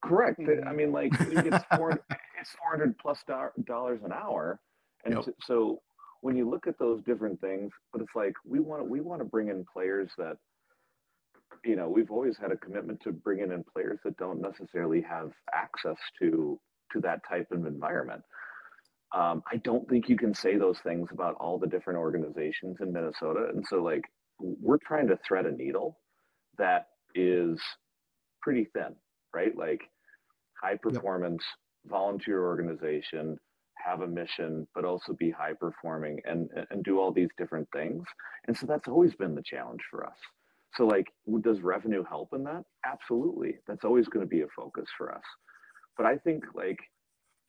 [0.04, 0.40] Correct.
[0.66, 1.92] I mean like it's four
[2.40, 4.60] it's 400 plus do- dollars an hour.
[5.04, 5.34] And Yep.
[5.42, 5.80] so,
[6.22, 9.20] when you look at those different things but it's like we want to we want
[9.20, 10.36] to bring in players that
[11.64, 15.32] you know we've always had a commitment to bringing in players that don't necessarily have
[15.54, 16.60] access to
[16.92, 18.22] to that type of environment.
[19.12, 22.92] Um, i don't think you can say those things about all the different organizations in
[22.92, 23.48] minnesota.
[23.52, 24.04] And so like
[24.38, 25.98] we're trying to thread a needle
[26.58, 27.60] that is
[28.42, 28.94] pretty thin
[29.34, 29.56] right?
[29.56, 29.80] Like
[30.62, 31.42] high performance
[31.86, 33.36] volunteer organization
[33.84, 38.04] have a mission but also be high performing and and do all these different things.
[38.46, 40.16] And so that's always been the challenge for us.
[40.74, 41.06] So like
[41.42, 42.64] does revenue help in that?
[42.84, 43.56] Absolutely.
[43.66, 45.22] That's always going to be a focus for us.
[45.96, 46.78] But i think like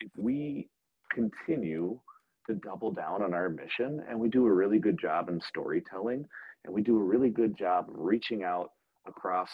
[0.00, 0.68] if we
[1.14, 1.98] continue
[2.48, 6.24] to double down on our mission and we do a really good job in storytelling
[6.64, 8.70] and we do a really good job of reaching out
[9.06, 9.50] across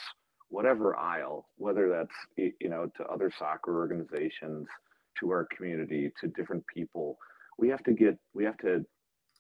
[0.51, 4.67] whatever aisle whether that's you know to other soccer organizations
[5.19, 7.19] to our community to different people
[7.59, 8.85] we have to get we have to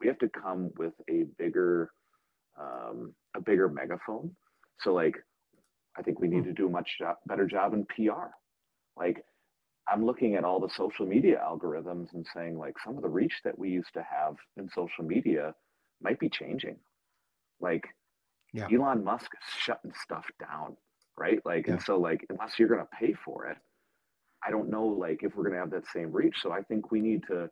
[0.00, 1.90] we have to come with a bigger
[2.60, 4.34] um, a bigger megaphone.
[4.80, 5.16] So like
[5.96, 8.12] i think we need to do a much job, better job in pr
[8.96, 9.24] like
[9.90, 13.40] i'm looking at all the social media algorithms and saying like some of the reach
[13.44, 15.54] that we used to have in social media
[16.00, 16.76] might be changing.
[17.60, 17.84] Like
[18.52, 18.68] Yeah.
[18.72, 20.76] elon musk is shutting stuff down
[21.18, 21.74] right like Yeah.
[21.74, 23.59] and so like unless you're going to pay for it
[24.46, 26.92] i don't know like if we're going to have that same reach so i think
[26.92, 27.50] we need to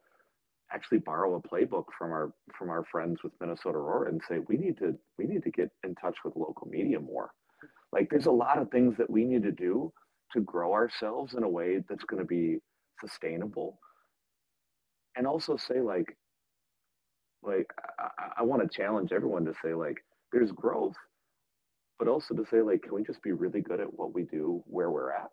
[0.72, 4.56] actually borrow a playbook from our from our friends with Minnesota Roar and say we
[4.56, 7.30] need to we need to get in touch with local media more.
[7.92, 9.92] Like there's a lot of things that we need to do
[10.32, 12.58] to grow ourselves in a way that's going to be
[13.00, 13.78] sustainable.
[15.16, 16.16] And also say like
[17.42, 20.96] like I, I want to challenge everyone to say like there's growth,
[21.98, 24.62] but also to say like can we just be really good at what we do
[24.66, 25.28] where we're at?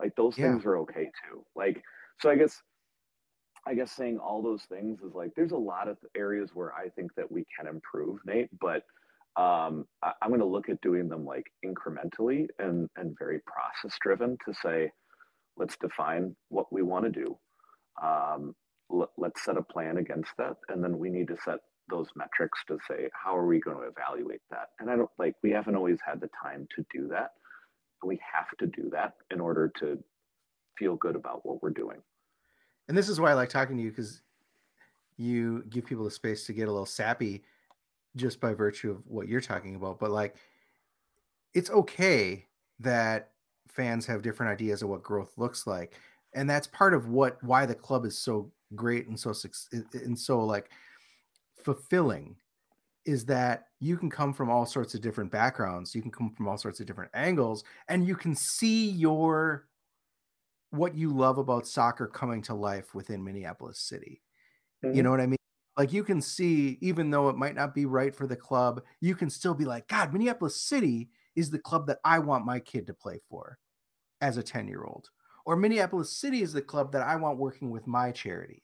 [0.00, 0.52] Like those Yeah.
[0.52, 1.44] things are okay too.
[1.54, 1.82] Like
[2.20, 2.62] so I guess
[3.66, 6.88] I guess saying all those things is like there's a lot of areas where I
[6.90, 8.84] think that we can improve, Nate, but
[9.36, 13.96] um, I, I'm going to look at doing them like incrementally and and very process
[14.00, 14.90] driven to say,
[15.56, 17.38] let's define what we want to do.
[18.02, 18.54] Um,
[18.88, 22.58] let, let's set a plan against that, and then we need to set those metrics
[22.68, 24.70] to say how are we going to evaluate that.
[24.78, 27.32] And I don't like we haven't always had the time to do that.
[28.02, 30.02] We have to do that in order to
[30.78, 31.98] feel good about what we're doing.
[32.88, 34.22] And this is why I like talking to you because
[35.16, 37.44] you give people the space to get a little sappy
[38.16, 40.00] just by virtue of what you're talking about.
[40.00, 40.36] But like,
[41.54, 42.46] it's okay
[42.80, 43.30] that
[43.68, 45.94] fans have different ideas of what growth looks like,
[46.34, 49.34] and that's part of what why the club is so great and so
[49.92, 50.70] and so like
[51.64, 52.36] fulfilling
[53.06, 56.46] is that you can come from all sorts of different backgrounds you can come from
[56.46, 59.66] all sorts of different angles and you can see your
[60.70, 64.22] what you love about soccer coming to life within Minneapolis City.
[64.82, 65.00] You mm-hmm.
[65.02, 65.36] know what I mean?
[65.76, 69.14] Like you can see, even though it might not be right for the club, you
[69.14, 72.86] can still be like, God, Minneapolis City is the club that I want my kid
[72.86, 73.58] to play for
[74.20, 75.08] as a 10 year old.
[75.46, 78.62] Or Minneapolis City is the club that I want working with my charity,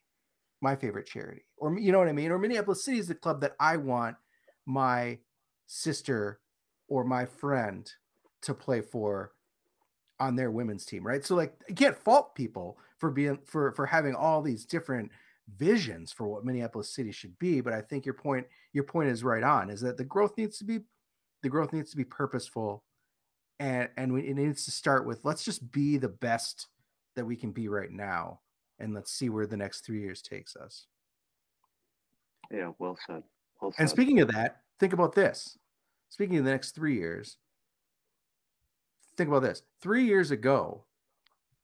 [0.61, 1.43] my favorite charity.
[1.57, 2.31] Or, you know what I mean?
[2.31, 4.17] Or Minneapolis City is the club that I want
[4.65, 5.19] my
[5.67, 6.41] sister
[6.89, 7.91] or my friend
[8.43, 9.33] to play for
[10.19, 11.25] on their women's team, right?
[11.25, 15.11] So like you can't fault people for being for for having all these different
[15.57, 19.25] visions for what Minneapolis City should be, but I think your point your point is
[19.25, 20.81] right on is that the growth needs to be
[21.43, 22.83] the growth needs to be purposeful
[23.61, 26.69] and and we, it needs to start with let's just be the best
[27.15, 28.41] that we can be right now
[28.79, 30.87] and let's see where the next 3 years takes us.
[32.51, 33.23] Yeah, well said.
[33.61, 33.81] Well said.
[33.81, 35.59] And speaking of that, think about this.
[36.09, 37.39] Speaking of the next 3 years,
[39.17, 39.63] think about this.
[39.81, 40.85] 3 years ago,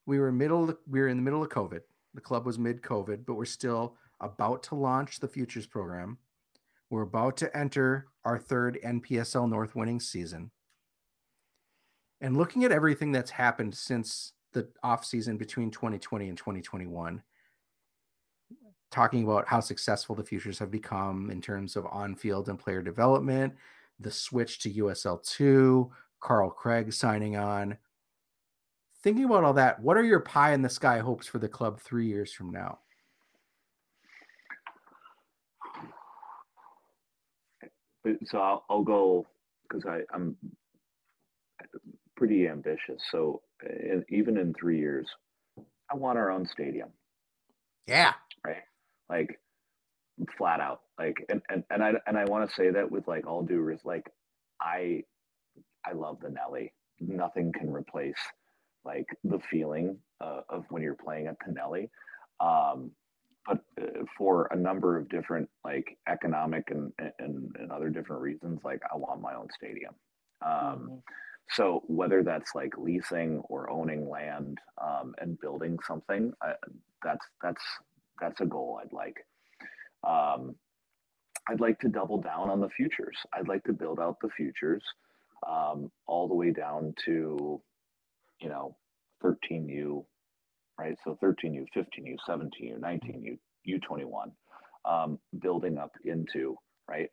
[0.07, 1.81] we were middle we were in the middle of COVID.
[2.15, 6.19] The club was mid COVID, but we're still about to launch the futures program.
[6.91, 10.51] We're about to enter our third NPSL North winning season.
[12.21, 17.23] And looking at everything that's happened since the off season between 2020 and 2021,
[18.91, 23.55] talking about how successful the futures have become in terms of on-field and player development,
[23.99, 27.77] the switch to USL2, Carl Craig signing on.
[29.03, 31.81] Thinking about all that, what are your pie in the sky hopes for the club
[31.81, 32.79] three years from now?
[38.25, 39.27] so I'll, I'll go
[39.63, 40.37] because I'm
[42.17, 43.01] pretty ambitious.
[43.11, 43.43] So
[44.09, 45.07] even in three years,
[45.91, 46.89] I want our own stadium.
[47.87, 48.13] Yeah.
[48.45, 48.63] Right.
[49.09, 49.41] Like
[50.37, 50.81] flat out.
[50.99, 53.61] Like and and, and I and I want to say that with like all due
[53.61, 54.07] respect, like
[54.61, 55.03] I
[55.87, 56.73] I love the Nelly.
[57.01, 58.15] Nothing can replace
[58.85, 61.91] like the feeling uh, of when you're playing at the Nelly.
[62.41, 62.91] Um,
[63.47, 68.61] but uh, for a number of different like economic and, and and other different reasons,
[68.65, 69.95] like I want my own stadium.
[70.45, 71.03] Um,
[71.51, 76.55] So whether that's like leasing or owning land um, and building something, I,
[77.05, 77.63] that's that's
[78.21, 79.17] that's a goal I'd like.
[80.07, 80.57] Um,
[81.49, 83.17] I'd like to double down on the futures.
[83.35, 84.85] I'd like to build out the futures
[85.49, 87.61] um, all the way down to,
[88.41, 88.77] you know,
[89.25, 90.05] 13U,
[90.79, 90.97] right?
[91.05, 94.33] So 13U, 15U, 17U, 19U, U21,
[94.85, 96.57] um, building up into,
[96.89, 97.11] right?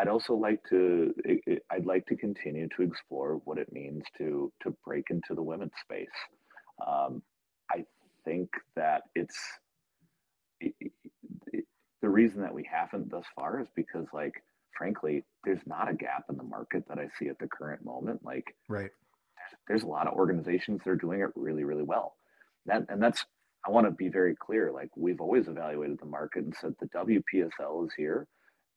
[0.00, 4.02] I'd also like to, it, it, I'd like to continue to explore what it means
[4.16, 6.08] to to break into the women's space.
[6.86, 7.22] Um,
[7.70, 7.84] I
[8.24, 9.36] think that it's
[10.60, 10.74] it,
[11.52, 11.64] it,
[12.00, 14.42] the reason that we haven't thus far is because, like,
[14.76, 18.24] frankly, there's not a gap in the market that I see at the current moment.
[18.24, 18.90] Like, Right.
[19.68, 22.14] there's a lot of organizations that are doing it really, really well.
[22.66, 23.26] That and that's
[23.66, 24.72] I want to be very clear.
[24.72, 28.26] Like we've always evaluated the market and said the WPSL is here,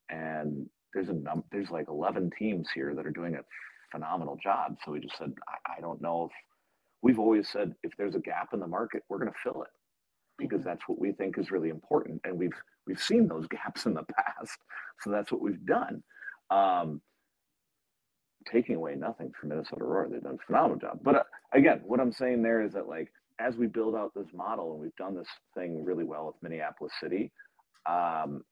[0.10, 3.42] and there's a num there's like 11 teams here that are doing a
[3.92, 4.78] phenomenal job.
[4.86, 6.32] So we just said I, I don't know if
[7.02, 9.70] we've always said if there's a gap in the market, we're going to fill it
[10.38, 12.56] because that's what we think is really important, and we've
[12.88, 14.58] we've seen those gaps in the past.
[15.02, 16.04] So that's what we've done.
[16.50, 17.02] Um,
[18.52, 20.08] taking away nothing from Minnesota Roar.
[20.12, 21.00] They've done a phenomenal job.
[21.02, 21.24] But uh,
[21.54, 24.82] again, what I'm saying there is that like as we build out this model and
[24.82, 27.32] we've done this thing really well with Minneapolis City,
[27.90, 28.44] um,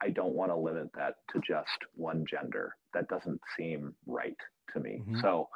[0.00, 2.76] I don't want to limit that to just one gender.
[2.94, 4.36] That doesn't seem right
[4.72, 5.02] to me.
[5.06, 5.20] Mhm.
[5.20, 5.48] So,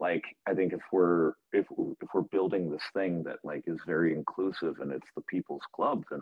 [0.00, 1.66] like, I think if we're if
[2.00, 6.04] if we're building this thing that like is very inclusive and it's the people's club,
[6.10, 6.20] then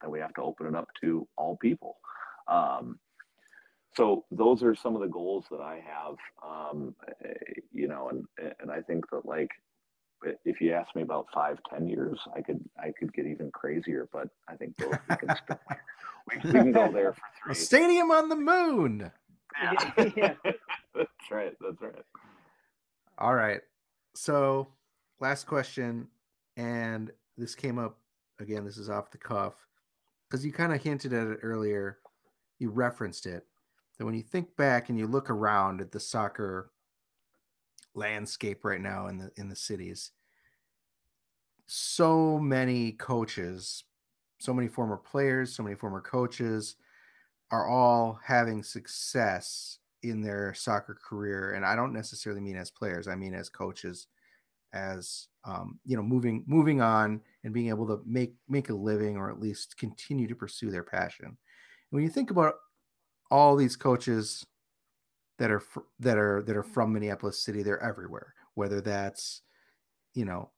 [0.00, 1.98] then we have to open it up to all people.
[2.46, 2.98] Um,
[3.94, 6.16] so those are some of the goals that I have.
[6.42, 6.94] Um,
[7.24, 7.34] eh,
[7.72, 8.26] you know, and
[8.60, 9.50] and I think that like
[10.44, 14.08] if you ask me about five, ten years, I could I could get even crazier.
[14.12, 15.60] But I think those we can still,
[16.28, 17.52] we, we can go there for three.
[17.52, 17.64] A three.
[17.64, 19.10] stadium on the moon.
[19.62, 20.10] Yeah.
[20.16, 20.34] Yeah.
[20.94, 21.52] that's right.
[21.60, 22.04] That's right.
[23.18, 23.60] All right.
[24.14, 24.68] So,
[25.20, 26.08] last question,
[26.56, 27.98] and this came up
[28.40, 28.64] again.
[28.64, 29.54] This is off the cuff
[30.28, 31.98] because you kind of hinted at it earlier.
[32.58, 33.44] You referenced it
[33.98, 36.70] that when you think back and you look around at the soccer
[37.98, 40.12] landscape right now in the in the cities,
[41.66, 43.84] so many coaches,
[44.38, 46.76] so many former players, so many former coaches
[47.50, 51.54] are all having success in their soccer career.
[51.54, 54.06] And i don't necessarily mean as players i mean as coaches
[54.72, 59.16] as um, you know moving moving on and being able to make make a living
[59.16, 61.36] or at least continue to pursue their passion.
[61.90, 62.54] When you think about
[63.30, 64.44] all these coaches
[65.38, 69.42] that are fr- that are that are from minneapolis city they're everywhere whether that's
[70.14, 70.50] you know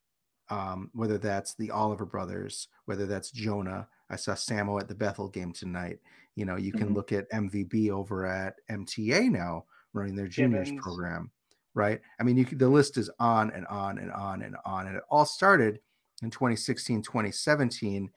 [0.49, 5.29] um, whether that's the oliver brothers whether that's jonah i saw samo at the bethel
[5.29, 6.01] game tonight
[6.37, 6.95] you know, you can Mhm.
[6.95, 10.83] look at MVB over at MTA now running their juniors Gibbons.
[10.83, 11.31] program,
[11.75, 12.01] right?
[12.19, 14.87] I mean, you could, the list is on and on and on and on.
[14.87, 15.81] And it all started
[16.23, 18.11] in 2016, 2017,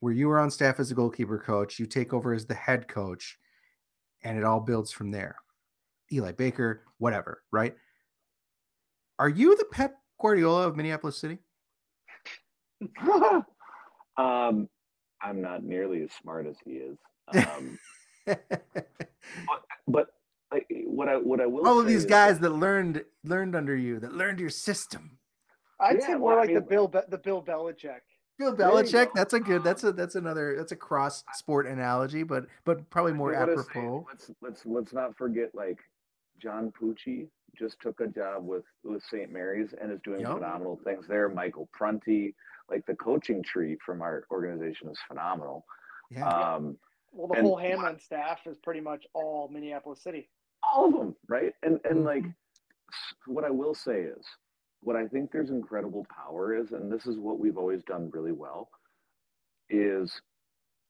[0.00, 2.86] where you were on staff as a goalkeeper coach, you take over as the head
[2.86, 3.40] coach,
[4.22, 5.36] and it all builds from there.
[6.12, 7.74] Eli Baker, whatever, right?
[9.18, 11.38] Are you the Pep Guardiola of Minneapolis City?
[14.18, 14.68] um,
[15.22, 16.98] I'm not nearly as smart as he is.
[17.34, 17.78] Um,
[19.88, 20.08] but
[20.52, 23.74] like, what I what I will all of these is guys that learned learned under
[23.74, 25.18] you, that learned your system.
[25.80, 28.00] I'd Yeah, say well, more I like the Bill the Bill Belichick.
[28.38, 29.08] Bill There you Belichick.
[29.14, 29.64] That's a good.
[29.64, 30.54] That's a that's another.
[30.56, 34.06] That's a cross sport analogy, but but probably more I gotta say, apropos.
[34.08, 35.78] let's let's let's not forget like
[36.40, 39.30] John Pucci just took a job with with St.
[39.32, 40.32] Mary's and is doing Yep.
[40.34, 41.28] phenomenal things there.
[41.28, 42.34] Michael Prunty,
[42.68, 45.66] like the coaching tree from our organization is phenomenal.
[46.10, 46.28] Yeah.
[46.28, 46.78] Um,
[47.12, 50.28] Well, the And- whole Hamlin staff is pretty much all Minneapolis City.
[50.62, 51.54] all of them, right?
[51.62, 52.34] And and like Mhm.
[52.92, 54.26] s- what I will say is
[54.80, 58.32] what I think there's incredible power is, and this is what we've always done really
[58.32, 58.70] well,
[59.70, 60.20] is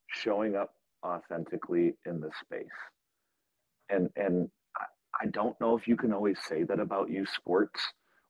[0.09, 0.74] showing up
[1.05, 2.68] authentically in the space.
[3.88, 4.51] And and
[5.20, 7.80] I, don't know if you can always say that about youth sports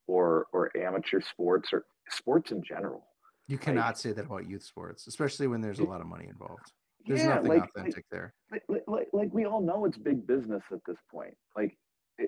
[0.06, 3.06] or or amateur sports or sports in general.
[3.48, 6.72] You cannot say that about youth sports, especially when there's a lot of money involved.
[7.06, 8.34] There's Yeah, nothing like- authentic there.
[8.50, 11.76] like, like, like, like we all know it's big business at this point like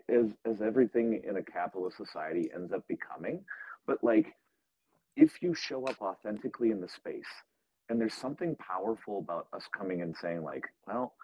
[0.08, 3.42] as as everything in a capitalist society ends up becoming
[3.86, 4.34] but like
[5.16, 7.26] if you show up authentically in the space
[7.88, 11.14] and there's something powerful about us coming and saying like well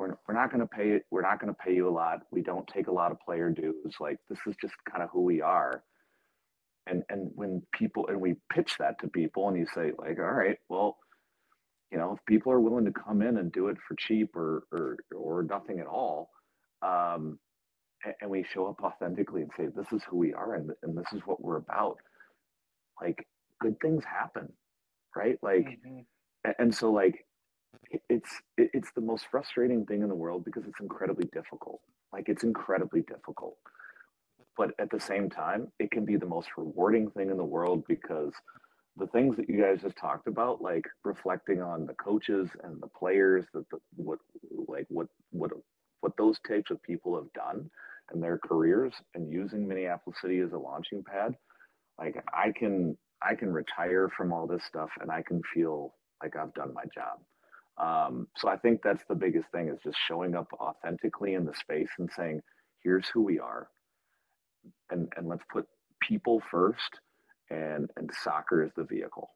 [0.00, 2.20] we're, we're not going to pay it we're not going to pay you a lot
[2.32, 5.22] we don't take a lot of player dues like this is just kind of who
[5.22, 5.84] we are
[6.88, 10.32] and and when people and we pitch that to people and you say like all
[10.32, 10.98] right well
[11.92, 14.64] you know, if people are willing to come in and do it for cheap or
[14.72, 16.30] or or nothing at all,
[16.82, 17.38] um,
[18.04, 20.96] and, and we show up authentically and say this is who we are and, and
[20.96, 21.98] this is what we're about,
[23.00, 23.26] like
[23.60, 24.52] good things happen,
[25.16, 25.38] right?
[25.42, 26.06] Like, Mhm.
[26.46, 27.26] a- and so like
[28.08, 31.80] it's it's the most frustrating thing in the world because it's incredibly difficult.
[32.12, 33.56] Like it's incredibly difficult,
[34.56, 37.84] but at the same time, it can be the most rewarding thing in the world
[37.88, 38.32] because
[38.96, 42.88] the things that you guys just talked about, like reflecting on the coaches and the
[42.88, 44.18] players, that the, what
[44.68, 45.50] like what what
[46.00, 47.70] what those types of people have done
[48.12, 51.34] in their careers, and using Minneapolis City as a launching pad,
[51.98, 56.36] like I can I can retire from all this stuff and I can feel like
[56.36, 57.20] I've done my job.
[57.78, 61.54] Um, so I think that's the biggest thing is just showing up authentically in the
[61.54, 62.40] space and saying,
[62.82, 63.68] here's who we are.
[64.90, 65.66] And, and let's put
[66.00, 67.00] people first
[67.50, 69.30] and, and soccer is the vehicle.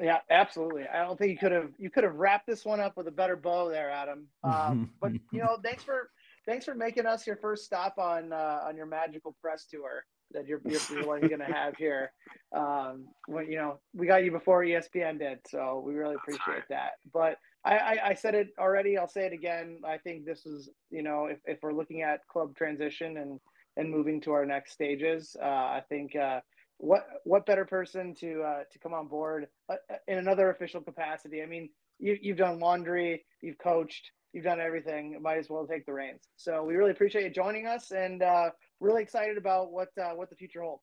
[0.00, 0.84] Yeah, absolutely.
[0.92, 3.12] I don't think you could have you could have wrapped this one up with a
[3.12, 4.26] better bow there, Adam.
[4.42, 6.10] Um, but you know, thanks for
[6.46, 10.46] thanks for making us your first stop on uh, on your magical press tour that
[10.46, 12.12] you're you're, you're going to have here.
[12.54, 16.92] Um, when you know we got you before ESPN did, so we really appreciate that.
[17.12, 18.98] But I, I, I said it already.
[18.98, 19.80] I'll say it again.
[19.86, 23.40] I think this is you know if, if we're looking at club transition and
[23.76, 26.16] and moving to our next stages, uh, I think.
[26.16, 26.40] Uh,
[26.82, 30.80] what what better person to uh, to come on board uh, uh, in another official
[30.80, 31.40] capacity?
[31.40, 31.70] I mean,
[32.00, 35.16] you, you've done laundry, you've coached, you've done everything.
[35.22, 36.22] Might as well take the reins.
[36.36, 38.50] So we really appreciate you joining us, and uh,
[38.82, 40.82] really excited about what uh, what the future holds.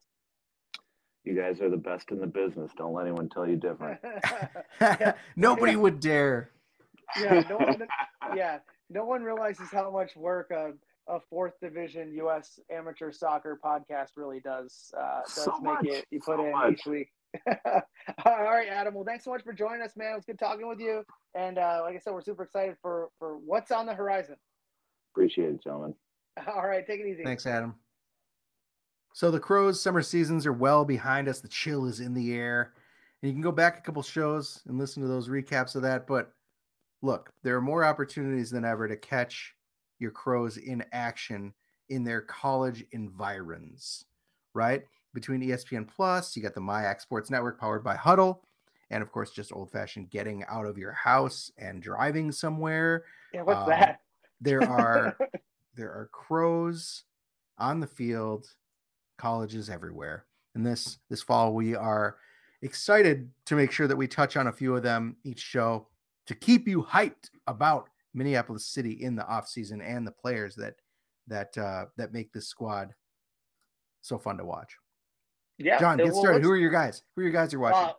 [1.26, 2.72] You guys are the best in the business.
[2.78, 4.00] Don't let anyone tell you different.
[5.36, 6.52] Nobody would dare.
[7.20, 7.88] yeah, no one,
[8.36, 10.72] yeah, no one realizes how much work a,
[11.14, 12.60] a fourth division U.S.
[12.72, 14.92] amateur soccer podcast really does.
[14.98, 16.74] Uh, does So make much, it you put so in much.
[16.74, 17.10] each week.
[18.26, 18.94] All right, Adam.
[18.96, 20.14] Well, thanks so much for joining us, man.
[20.14, 21.04] It was good talking with you.
[21.36, 24.36] And uh, like I said, we're super excited for for what's on the horizon.
[25.14, 25.94] Appreciate it, gentlemen.
[26.48, 27.24] All right, take it easy.
[27.24, 27.76] Thanks, Adam.
[29.14, 31.42] So the Crows' summer seasons are well behind us.
[31.42, 32.74] The chill is in the air.
[33.22, 36.08] And you can go back a couple shows and listen to those recaps of that.
[36.08, 36.32] But
[37.02, 39.56] look, there are more opportunities than ever to catch
[40.00, 41.54] your Crows in action
[41.90, 44.06] in their college environs,
[44.54, 44.84] right?
[45.14, 48.44] Between ESPN Plus, you got the MIAC Sports Network powered by Huddle,
[48.92, 53.04] and of course, just old fashioned getting out of your house and driving somewhere.
[53.34, 54.02] Yeah, what's Um, that?
[54.40, 55.18] There are
[55.76, 57.04] there are crows
[57.58, 58.48] on the field,
[59.20, 60.26] colleges everywhere.
[60.56, 62.18] And this this fall we are
[62.62, 65.88] excited to make sure that we touch on a few of them each show
[66.26, 70.76] to keep you hyped about Minneapolis City in the offseason and the players that
[71.28, 72.94] that uh that make this squad
[74.02, 74.76] so fun to watch.
[75.58, 76.42] yeah, John, get well, started.
[76.42, 77.04] Who are your guys?
[77.16, 77.90] Who are your guys you're watching?
[77.90, 77.94] Uh,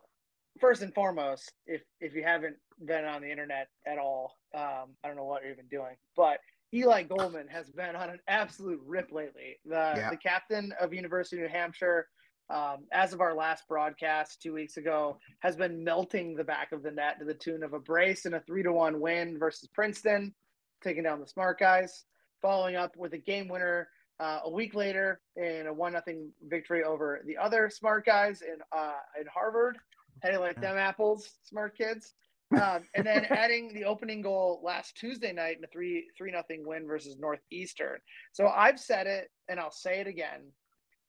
[0.59, 5.09] first and foremost, if if you haven't been on the internet at all, um, I
[5.09, 6.41] don't know what you're even doing, but
[6.73, 9.59] Eli Goldman has been on an absolute rip lately.
[9.64, 10.11] The Yeah.
[10.11, 12.09] the captain of University of New Hampshire,
[12.49, 16.83] um, as of our last broadcast two weeks ago, has been melting the back of
[16.83, 19.68] the net to the tune of a brace and a three to one win versus
[19.68, 20.35] Princeton,
[20.83, 22.05] taking down the smart guys.
[22.41, 26.85] Following up with a game winner uh, a week later in a one nothing victory
[26.85, 29.79] over the other smart guys in uh, in Harvard.
[30.25, 32.14] You like them apples, smart kids?
[32.53, 36.66] Um, and then adding the opening goal last Tuesday night in a three three nothing
[36.66, 37.98] win versus Northeastern.
[38.32, 40.42] So I've said it and I'll say it again.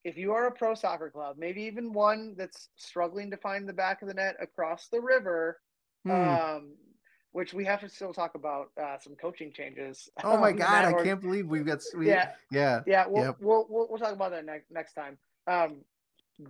[0.03, 3.73] If you are a pro soccer club, maybe even one that's struggling to find the
[3.73, 5.59] back of the net across the river,
[6.03, 6.11] Hmm.
[6.11, 6.73] um,
[7.31, 10.09] which we have to still talk about uh, some coaching changes.
[10.23, 12.81] oh my um, god, that I or- can't believe we've got we, Yeah, yeah.
[12.87, 13.35] yeah, we'll, Yep.
[13.39, 15.17] we'll, we'll we'll talk about that next next time.
[15.47, 15.81] Um,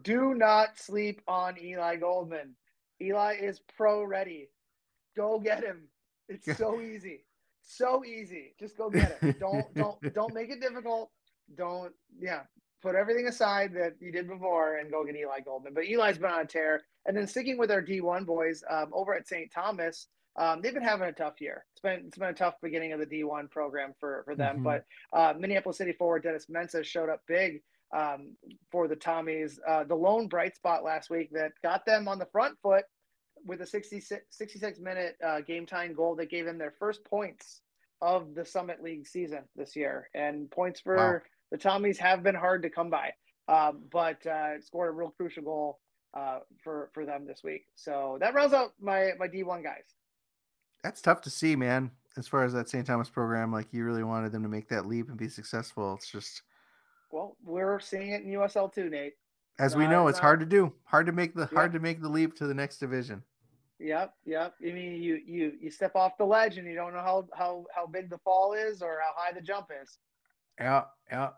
[0.03, 2.55] do not sleep on Eli Goldman.
[3.01, 4.49] Eli is pro ready.
[5.15, 5.87] Go get him.
[6.27, 7.25] It's so easy,
[7.61, 8.53] so easy.
[8.59, 9.39] Just go get it.
[9.39, 11.11] Don't don't don't make it difficult.
[11.55, 12.41] Don't yeah.
[12.81, 15.73] Put everything aside that you did before and go get Eli Goldman.
[15.75, 16.81] But Eli's been on a tear.
[17.05, 19.51] And then sticking with our D1 boys um, over at St.
[19.51, 21.65] Thomas, um, they've been having a tough year.
[21.73, 24.59] It's been it's been a tough beginning of the D1 program for for them.
[24.59, 24.63] Mhm.
[24.63, 27.61] But uh, Minneapolis City forward Dennis Mensa showed up big
[27.95, 28.35] um,
[28.71, 29.59] for the Tommies.
[29.67, 32.85] Uh, the lone bright spot last week that got them on the front foot
[33.45, 37.61] with a 66, 66 minute uh, game time goal that gave them their first points
[38.01, 40.09] of the Summit League season this year.
[40.13, 41.19] And points for Wow.
[41.51, 43.13] the Tommies have been hard to come by,
[43.47, 45.79] um, but uh, scored a real crucial goal
[46.13, 47.65] uh, for for them this week.
[47.75, 49.83] So that rounds out my my D1 guys.
[50.83, 51.91] That's tough to see, man.
[52.17, 52.85] As far as that St.
[52.85, 55.93] Thomas program, like you really wanted them to make that leap and be successful.
[55.93, 56.41] It's just,
[57.09, 59.13] Well, we're seeing it in USL too, Nate.
[59.59, 60.73] as we know, it's it's hard to do.
[60.85, 61.59] Hard to make the Yeah.
[61.59, 63.23] hard to make the leap to the next division.
[63.81, 64.53] Yep, yep.
[64.61, 67.65] I mean, you you you step off the ledge and you don't know how how
[67.73, 69.97] how big the fall is or how high the jump is.
[70.59, 71.29] Yeah, yeah.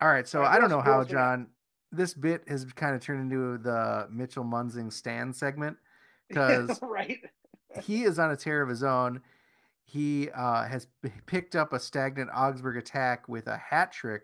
[0.00, 1.20] All right, so I don't know how, else we got?
[1.20, 1.46] John.
[1.92, 5.76] This bit has kind of turned into the Mitchell Munzing stand segment
[6.28, 7.18] because right.
[7.82, 9.20] he is on a tear of his own.
[9.82, 10.86] He uh, has
[11.26, 14.22] picked up a stagnant Augsburg attack with a hat trick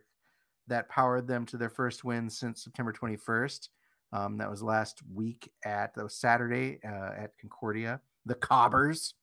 [0.68, 3.68] that powered them to their first win since September 21st.
[4.12, 9.14] Um, that was last week at that was Saturday uh, at Concordia, the Cobbers,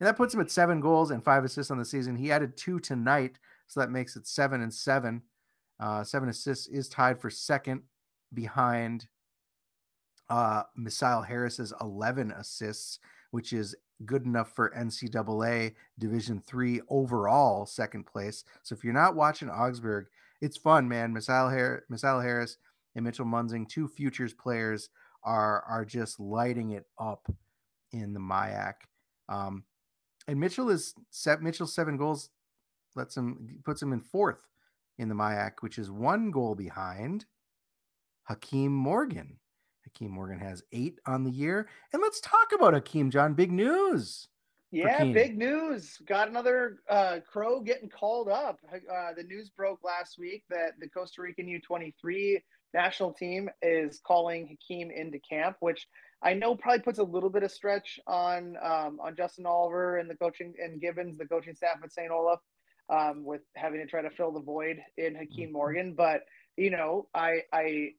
[0.00, 2.16] and that puts him at seven goals and five assists on the season.
[2.16, 3.38] He added two tonight,
[3.68, 5.22] so that makes it seven and seven.
[5.78, 7.82] Uh, seven assists is tied for second
[8.34, 9.06] behind
[10.28, 12.98] uh, Misael Harris's 11 assists,
[13.30, 18.44] which is good enough for NCAA Division Three overall second place.
[18.62, 20.06] So if you're not watching Augsburg,
[20.40, 21.14] it's fun, man.
[21.14, 22.56] Har- Misael Harris
[22.94, 24.88] and Mitchell Munzing, two futures players,
[25.24, 27.26] are are just lighting it up
[27.92, 28.74] in the MIAC.
[29.28, 29.64] Um,
[30.28, 31.42] and Mitchell is set.
[31.42, 32.30] Mitchell's seven goals
[32.94, 34.46] lets him puts him in fourth
[34.98, 37.24] in the MIAC, which is one goal behind
[38.24, 39.38] Hakeem Morgan.
[39.84, 41.68] Hakeem Morgan has eight on the year.
[41.92, 43.34] And let's talk about Hakeem, John.
[43.34, 44.28] Big news.
[44.70, 45.98] Yeah, big news.
[46.06, 48.58] Got another uh, Crow getting called up.
[48.72, 52.38] Uh, the news broke last week that the Costa Rican U23
[52.74, 55.88] national team is calling Hakeem into camp, which
[56.22, 60.08] I know probably puts a little bit of stretch on um, on Justin Oliver and
[60.08, 62.10] the coaching and Gibbons, the coaching staff at St.
[62.10, 62.40] Olaf,
[62.88, 65.52] um, with having to try to fill the void in Hakeem Mm-hmm.
[65.52, 65.94] Morgan.
[65.94, 66.20] But
[66.56, 67.90] you know, I I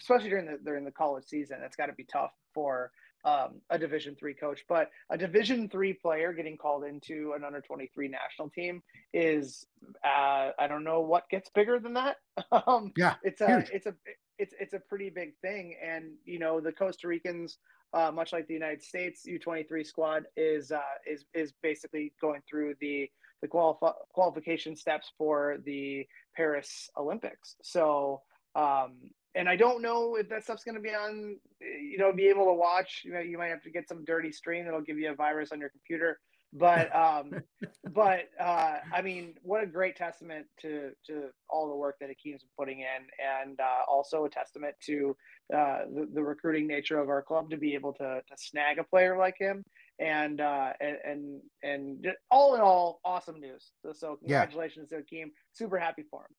[0.00, 2.90] especially during the during the college season, that's got to be tough for
[3.26, 4.64] um, a Division three coach.
[4.68, 9.66] But a Division three player getting called into an under twenty three national team is
[10.04, 12.16] uh, I don't know what gets bigger than that.
[12.66, 13.70] um, Yeah, it's a huge.
[13.72, 13.94] it's a
[14.38, 17.58] it's it's a pretty big thing, and you know the Costa Ricans,
[17.92, 22.12] uh, much like the United States U twenty three squad, is uh, is is basically
[22.20, 23.10] going through the
[23.42, 27.56] the qualif- qualification steps for the Paris Olympics.
[27.62, 28.22] So,
[28.54, 32.26] um, and I don't know if that stuff's going to be on, you know, be
[32.28, 33.02] able to watch.
[33.04, 35.52] You know, you might have to get some dirty stream that'll give you a virus
[35.52, 36.18] on your computer.
[36.52, 37.32] But, um,
[37.92, 42.42] but uh, I mean, what a great testament to to all the work that Akeem's
[42.42, 45.16] been putting in, and uh, also a testament to
[45.54, 48.84] uh, the, the recruiting nature of our club to be able to to snag a
[48.84, 49.62] player like him
[49.98, 53.72] and uh, and and and all in all, awesome news.
[53.82, 54.40] So, so Yeah.
[54.46, 55.30] congratulations to Akeem.
[55.52, 56.34] Super happy for him.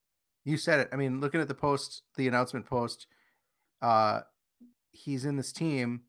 [0.48, 0.88] You said it.
[0.92, 3.06] I mean, looking at the post, the announcement post,
[3.82, 4.22] uh,
[4.92, 6.02] he's in this team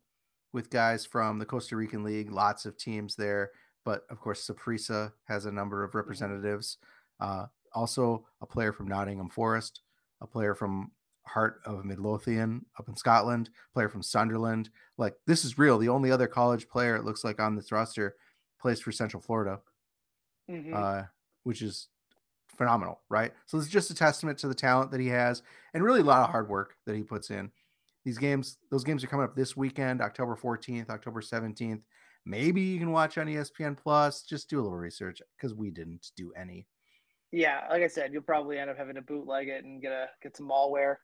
[0.53, 3.51] with guys from the Costa Rican League, lots of teams there.
[3.83, 6.77] But of course, Saprissa has a number of representatives.
[7.19, 9.81] Uh, also, a player from Nottingham Forest,
[10.21, 10.91] a player from
[11.27, 14.69] Heart of Midlothian up in Scotland, player from Sunderland.
[14.97, 15.77] Like, this is real.
[15.77, 18.15] The only other college player it looks like on this roster
[18.59, 19.59] plays for Central Florida
[20.49, 20.73] Mhm.
[20.73, 21.07] uh,
[21.43, 21.89] which is
[22.59, 23.31] phenomenal, right?
[23.47, 25.41] So it's just a testament to the talent that he has,
[25.73, 27.49] and really a lot of hard work that he puts in.
[28.05, 31.81] These games, those games are coming up this weekend, October 14th, October 17th.
[32.25, 34.21] Maybe you can watch on ESPN Plus.
[34.21, 36.67] Just do a little research because we didn't do any.
[37.31, 40.07] yeah, like I said, you'll probably end up having to bootleg it and get a
[40.21, 40.95] get some malware.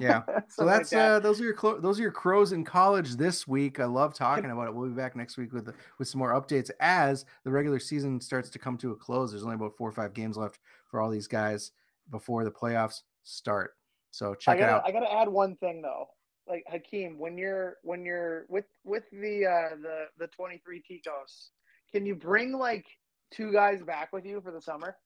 [0.00, 0.22] Yeah.
[0.48, 1.10] So Something like that's that.
[1.12, 3.78] uh, those are your clo- those are your crows in college this week.
[3.78, 4.74] I love talking about it.
[4.74, 8.48] We'll be back next week with with some more updates as the regular season starts
[8.50, 9.30] to come to a close.
[9.32, 11.72] There's only about four or five games left for all these guys
[12.10, 13.72] before the playoffs start.
[14.10, 14.82] So check gotta, it out.
[14.86, 16.06] I gotta add one thing though.
[16.48, 21.48] Like Hakeem, when you're when you're with with the uh the the 23 Ticos,
[21.92, 22.86] can you bring like
[23.30, 24.96] two guys back with you for the summer?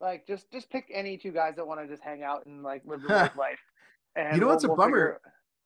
[0.00, 2.82] Like just just pick any two guys that want to just hang out and like
[2.84, 3.58] live the lake life.
[4.14, 5.20] And You know what's a figure-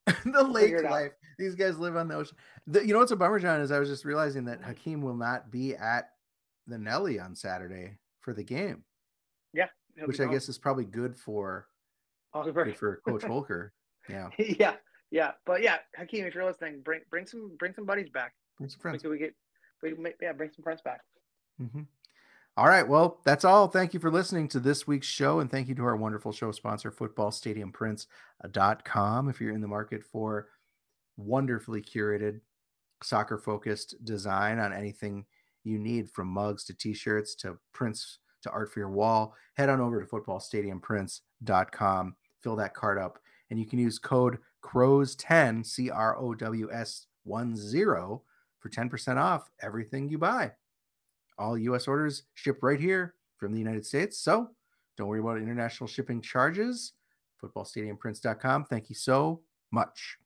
[0.24, 0.91] the lake it out.
[0.91, 1.12] life.
[1.39, 2.37] These guys live on the ocean.
[2.66, 5.14] The, you know what's a bummer, John, is I was just realizing that Hakeem will
[5.14, 6.11] not be at
[6.66, 8.84] the Nelly on Saturday for the game,
[9.54, 10.32] he'll which I gone.
[10.32, 11.66] guess is probably good for
[12.44, 13.72] good for Coach Holker.
[14.08, 14.74] Yeah, yeah,
[15.10, 18.34] yeah, but yeah, Hakeem, if you're listening, bring bring some bring some buddies back.
[18.58, 19.02] bring some friends.
[19.04, 19.34] we get
[19.82, 21.00] we make, yeah bring some friends back.
[21.60, 21.86] Mhm.
[22.56, 22.86] All right.
[22.86, 23.68] Well, that's all.
[23.68, 25.40] Thank you for listening to this week's show.
[25.40, 29.28] And thank you to our wonderful show sponsor, footballstadiumprints.com.
[29.28, 30.48] If you're in the market for
[31.16, 32.40] wonderfully curated,
[33.02, 35.24] soccer focused design on anything
[35.70, 39.68] you need from mugs to t shirts to prints to art for your wall, head
[39.68, 42.16] on over to footballstadiumprints.com.
[42.40, 43.18] Fill that card up.
[43.50, 48.22] And you can use code CROWS10, C R O W S 1 0
[48.58, 50.52] for 10% off everything you buy
[51.40, 54.18] all US orders ship right here from the United States.
[54.18, 54.50] So
[54.96, 56.92] don't worry about international shipping charges.
[57.42, 58.66] Footballstadiumprints.com.
[58.66, 59.40] Thank you so
[59.72, 60.18] much.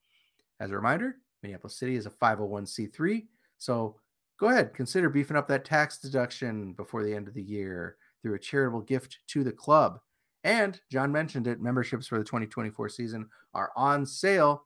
[0.58, 3.26] As a reminder, Minneapolis City is a 501c3.
[3.58, 3.96] So
[4.38, 8.34] go ahead, consider beefing up that tax deduction before the end of the year through
[8.34, 9.98] a charitable gift to the club.
[10.42, 14.64] And John mentioned it, memberships for the 2024 season are on sale.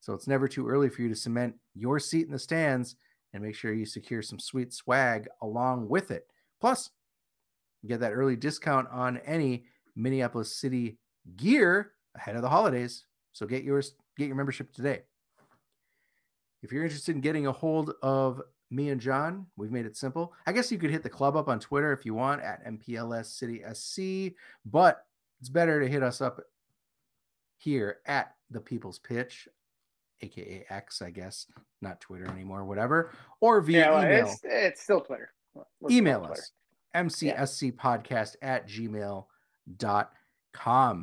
[0.00, 2.96] So it's never too early for you to cement your seat in the stands
[3.32, 6.26] and make sure you secure some sweet swag along with it.
[6.60, 6.90] Plus,
[7.86, 10.98] get that early discount on any Minneapolis City
[11.36, 13.04] gear ahead of the holidays.
[13.32, 15.02] So get yours, get your membership today.
[16.62, 20.32] If you're interested in getting a hold of me and John, we've made it simple.
[20.46, 23.26] I guess you could hit the club up on Twitter if you want at MPLS
[23.26, 25.04] City SC, but
[25.40, 26.40] it's better to hit us up
[27.56, 29.48] here at the People's Pitch,
[30.22, 31.46] aka X, I guess,
[31.82, 34.26] not Twitter anymore, whatever, or via yeah, well, email.
[34.26, 35.32] it's it's still Twitter.
[35.80, 36.34] Let's email Twitter.
[36.34, 36.52] us
[36.94, 39.24] mcscpodcast at gmail.com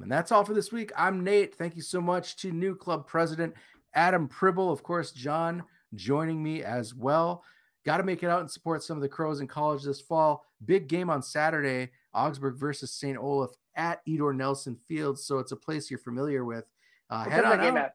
[0.01, 3.07] and that's all for this week i'm nate thank you so much to new club
[3.07, 3.53] president
[3.93, 5.63] adam pribyl of course john
[5.95, 7.43] joining me as well
[7.87, 10.43] got to make it out and support some of the crows in college this fall
[10.65, 15.55] big game on saturday augsburg versus st olaf at edor nelson field so it's a
[15.55, 16.65] place you're familiar with
[17.09, 17.85] uh, What head on game out.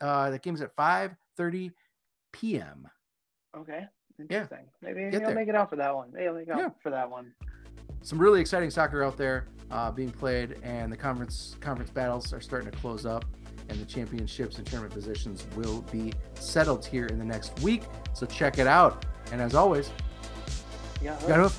[0.00, 0.06] at?
[0.06, 1.70] Uh, that game's at 5 30
[2.32, 2.88] p.m
[3.56, 3.86] Okay,
[4.18, 4.58] interesting.
[4.80, 5.34] Maybe, Get maybe I'll there.
[5.36, 6.08] make it out for that one.
[6.12, 6.68] Maybe I'll make it out Yeah.
[6.82, 7.32] for that one.
[8.02, 12.40] some really exciting soccer out there uh, being played, and the conference conference battles are
[12.40, 13.26] starting to close up,
[13.68, 17.82] and the championships and tournament positions will be settled here in the next week.
[18.14, 19.04] So check it out.
[19.32, 19.90] And as always,
[21.00, 21.16] Yeah.
[21.26, 21.58] got hoof.